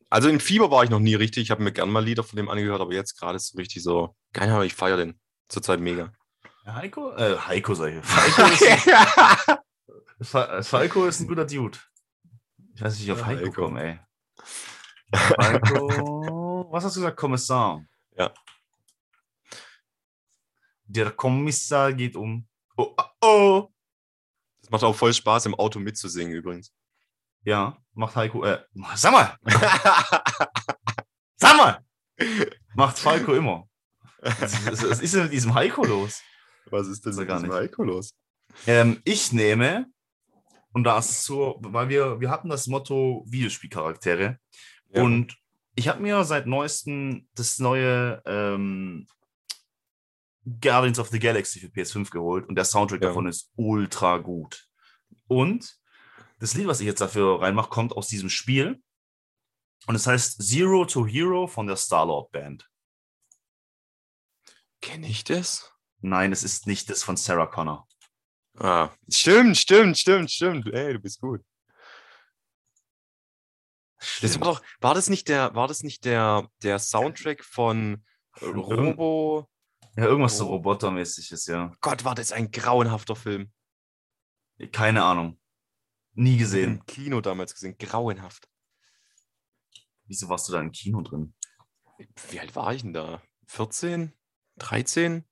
[0.09, 1.43] Also in Fieber war ich noch nie richtig.
[1.43, 3.83] Ich habe mir gern mal Lieder von dem angehört, aber jetzt gerade ist so richtig
[3.83, 4.15] so.
[4.31, 5.19] Keine Ahnung, ich feiere den.
[5.49, 6.11] Zurzeit mega.
[6.65, 7.11] Heiko?
[7.15, 7.99] Äh, Heiko sag ich.
[8.03, 9.59] Falco ist,
[10.23, 11.77] Falco ist ein guter Dude.
[12.75, 13.65] Ich weiß nicht, wie ich auf Heiko Heiko.
[13.65, 13.99] komme, ey.
[15.15, 16.67] Falco.
[16.71, 17.17] Was hast du gesagt?
[17.17, 17.85] Kommissar.
[18.17, 18.33] Ja.
[20.85, 22.47] Der Kommissar geht um.
[22.77, 23.69] Oh, oh, oh.
[24.61, 26.73] Das macht auch voll Spaß, im Auto mitzusingen übrigens.
[27.43, 28.43] Ja, macht Heiko.
[28.45, 28.63] Äh,
[28.95, 29.37] sag mal!
[31.35, 31.85] Sag mal!
[32.73, 33.67] Macht Falco immer.
[34.19, 36.21] Was, was ist denn mit diesem Heiko los?
[36.67, 37.51] Was ist denn mit diesem.
[37.51, 38.15] Heiko los?
[38.65, 39.87] Ähm, ich nehme,
[40.73, 44.39] und da ist es so, weil wir, wir hatten das Motto Videospielcharaktere.
[44.89, 45.01] Ja.
[45.03, 45.37] Und
[45.75, 49.07] ich habe mir seit neuestem das neue ähm,
[50.61, 53.07] Guardians of the Galaxy für PS5 geholt und der Soundtrack Ja.
[53.09, 54.67] davon ist ultra gut.
[55.27, 55.79] Und
[56.39, 58.81] das Lied, was ich jetzt dafür reinmache, kommt aus diesem Spiel.
[59.87, 62.69] Und es heißt Zero to Hero von der Star-Lord Band.
[64.81, 65.73] Kenne ich das?
[66.01, 67.87] Nein, es ist nicht das von Sarah Connor.
[68.57, 70.67] Ah, stimmt, stimmt, stimmt, stimmt.
[70.67, 71.43] Ey, du bist gut.
[74.21, 78.03] Das war doch, war das nicht der, war das nicht der, der Soundtrack von
[78.41, 79.49] Robo?
[79.95, 81.71] ja, irgendwas so robotermäßiges, ja.
[81.81, 83.51] Gott, war das ein grauenhafter Film.
[84.71, 85.39] Keine Ahnung.
[86.13, 86.79] Nie gesehen.
[86.79, 87.77] Im Kino damals gesehen.
[87.77, 88.47] Grauenhaft.
[90.05, 91.33] Wieso warst du da im Kino drin?
[92.29, 93.21] Wie alt war ich denn da?
[93.47, 94.13] 14?
[94.57, 95.23] 13?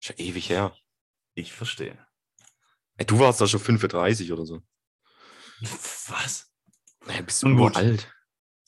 [0.00, 0.76] Schon ewig her.
[1.34, 2.03] Ich verstehe.
[2.96, 4.60] Ey, du warst da schon 35 oder so.
[6.08, 6.50] Was?
[7.06, 7.76] Naja, bist du gut.
[7.76, 8.10] alt.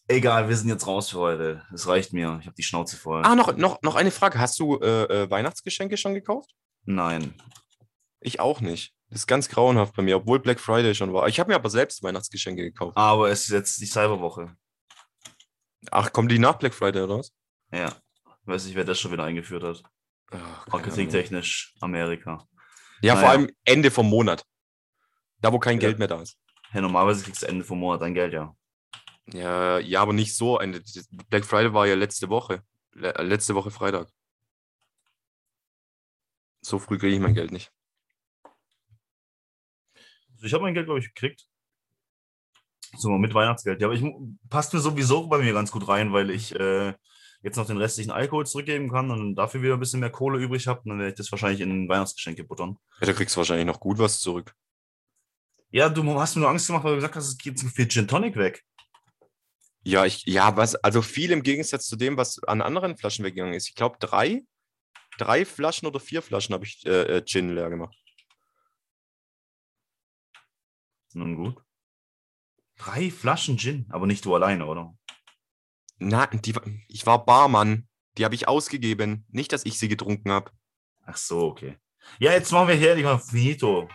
[0.08, 1.66] Egal, wir sind jetzt raus für heute.
[1.72, 2.38] Es reicht mir.
[2.40, 3.22] Ich habe die Schnauze voll.
[3.24, 4.38] Ah, noch, noch, noch eine Frage.
[4.38, 6.50] Hast du äh, äh, Weihnachtsgeschenke schon gekauft?
[6.84, 7.34] Nein.
[8.20, 8.94] Ich auch nicht.
[9.10, 11.28] Das ist ganz grauenhaft bei mir, obwohl Black Friday schon war.
[11.28, 12.96] Ich habe mir aber selbst Weihnachtsgeschenke gekauft.
[12.96, 14.56] Aber es ist jetzt die Cyberwoche.
[15.90, 17.32] Ach, kommen die nach Black Friday was?
[17.72, 17.94] Ja.
[18.44, 19.82] Weiß nicht, wer das schon wieder eingeführt hat.
[20.70, 22.46] Marketingtechnisch Amerika.
[23.02, 23.30] Ja, vor Naja.
[23.38, 24.44] allem Ende vom Monat.
[25.40, 25.80] Da, wo kein Ja.
[25.88, 26.38] Geld mehr da ist.
[26.72, 28.56] Ja, normalerweise kriegst du Ende vom Monat dein Geld, ja.
[29.32, 30.58] Ja, ja, aber nicht so.
[30.58, 30.82] Ende.
[31.28, 32.62] Black Friday war ja letzte Woche.
[32.92, 34.08] Le äh, letzte Woche Freitag.
[36.60, 37.70] So früh kriege ich mein Geld nicht.
[40.34, 41.46] Also ich habe mein Geld, glaube ich, gekriegt.
[42.96, 43.80] So, mit Weihnachtsgeld.
[43.80, 44.04] Ja, aber ich
[44.48, 46.94] passt mir sowieso bei mir ganz gut rein, weil ich äh,
[47.46, 50.66] jetzt noch den restlichen Alkohol zurückgeben kann und dafür wieder ein bisschen mehr Kohle übrig
[50.66, 50.82] habe.
[50.84, 52.76] Dann werde ich das wahrscheinlich in Weihnachtsgeschenke buttern.
[53.00, 54.52] Ja, da kriegst du wahrscheinlich noch gut was zurück.
[55.70, 57.86] Ja, du hast mir nur Angst gemacht, weil du gesagt hast, es geht zu viel
[57.86, 58.64] Gin Tonic weg.
[59.84, 63.54] Ja, ich, ja, was, also viel im Gegensatz zu dem, was an anderen Flaschen weggegangen
[63.54, 63.68] ist.
[63.68, 64.42] Ich glaube, drei,
[65.16, 67.96] drei Flaschen oder vier Flaschen habe ich äh, äh, Gin leer gemacht.
[71.14, 71.62] Nun gut.
[72.76, 74.96] Drei Flaschen Gin, aber nicht du alleine, oder?
[75.98, 76.54] Na, die,
[76.88, 77.88] ich war Barmann.
[78.18, 79.26] Die habe ich ausgegeben.
[79.28, 80.50] Nicht, dass ich sie getrunken habe.
[81.04, 81.76] Ach so, okay.
[82.18, 83.88] Ja, jetzt machen wir hier endlich mal Finito.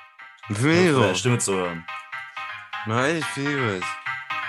[0.48, 1.02] Finito.
[1.02, 1.86] Ja, Stimme zu hören.
[2.86, 3.86] Nein, ich finde es.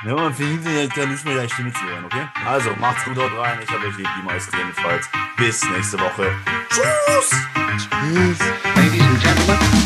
[0.04, 2.26] Ja, man findet ihn ja nicht mehr der Stimme zu hören, okay?
[2.44, 3.60] Also, macht's gut dort rein.
[3.62, 5.08] Ich habe euch lieb, die meisten jedenfalls.
[5.36, 6.34] Bis nächste Woche.
[6.70, 7.30] Tschüss!
[7.78, 8.38] Tschüss!
[8.74, 9.82] Ladies and Gentlemen.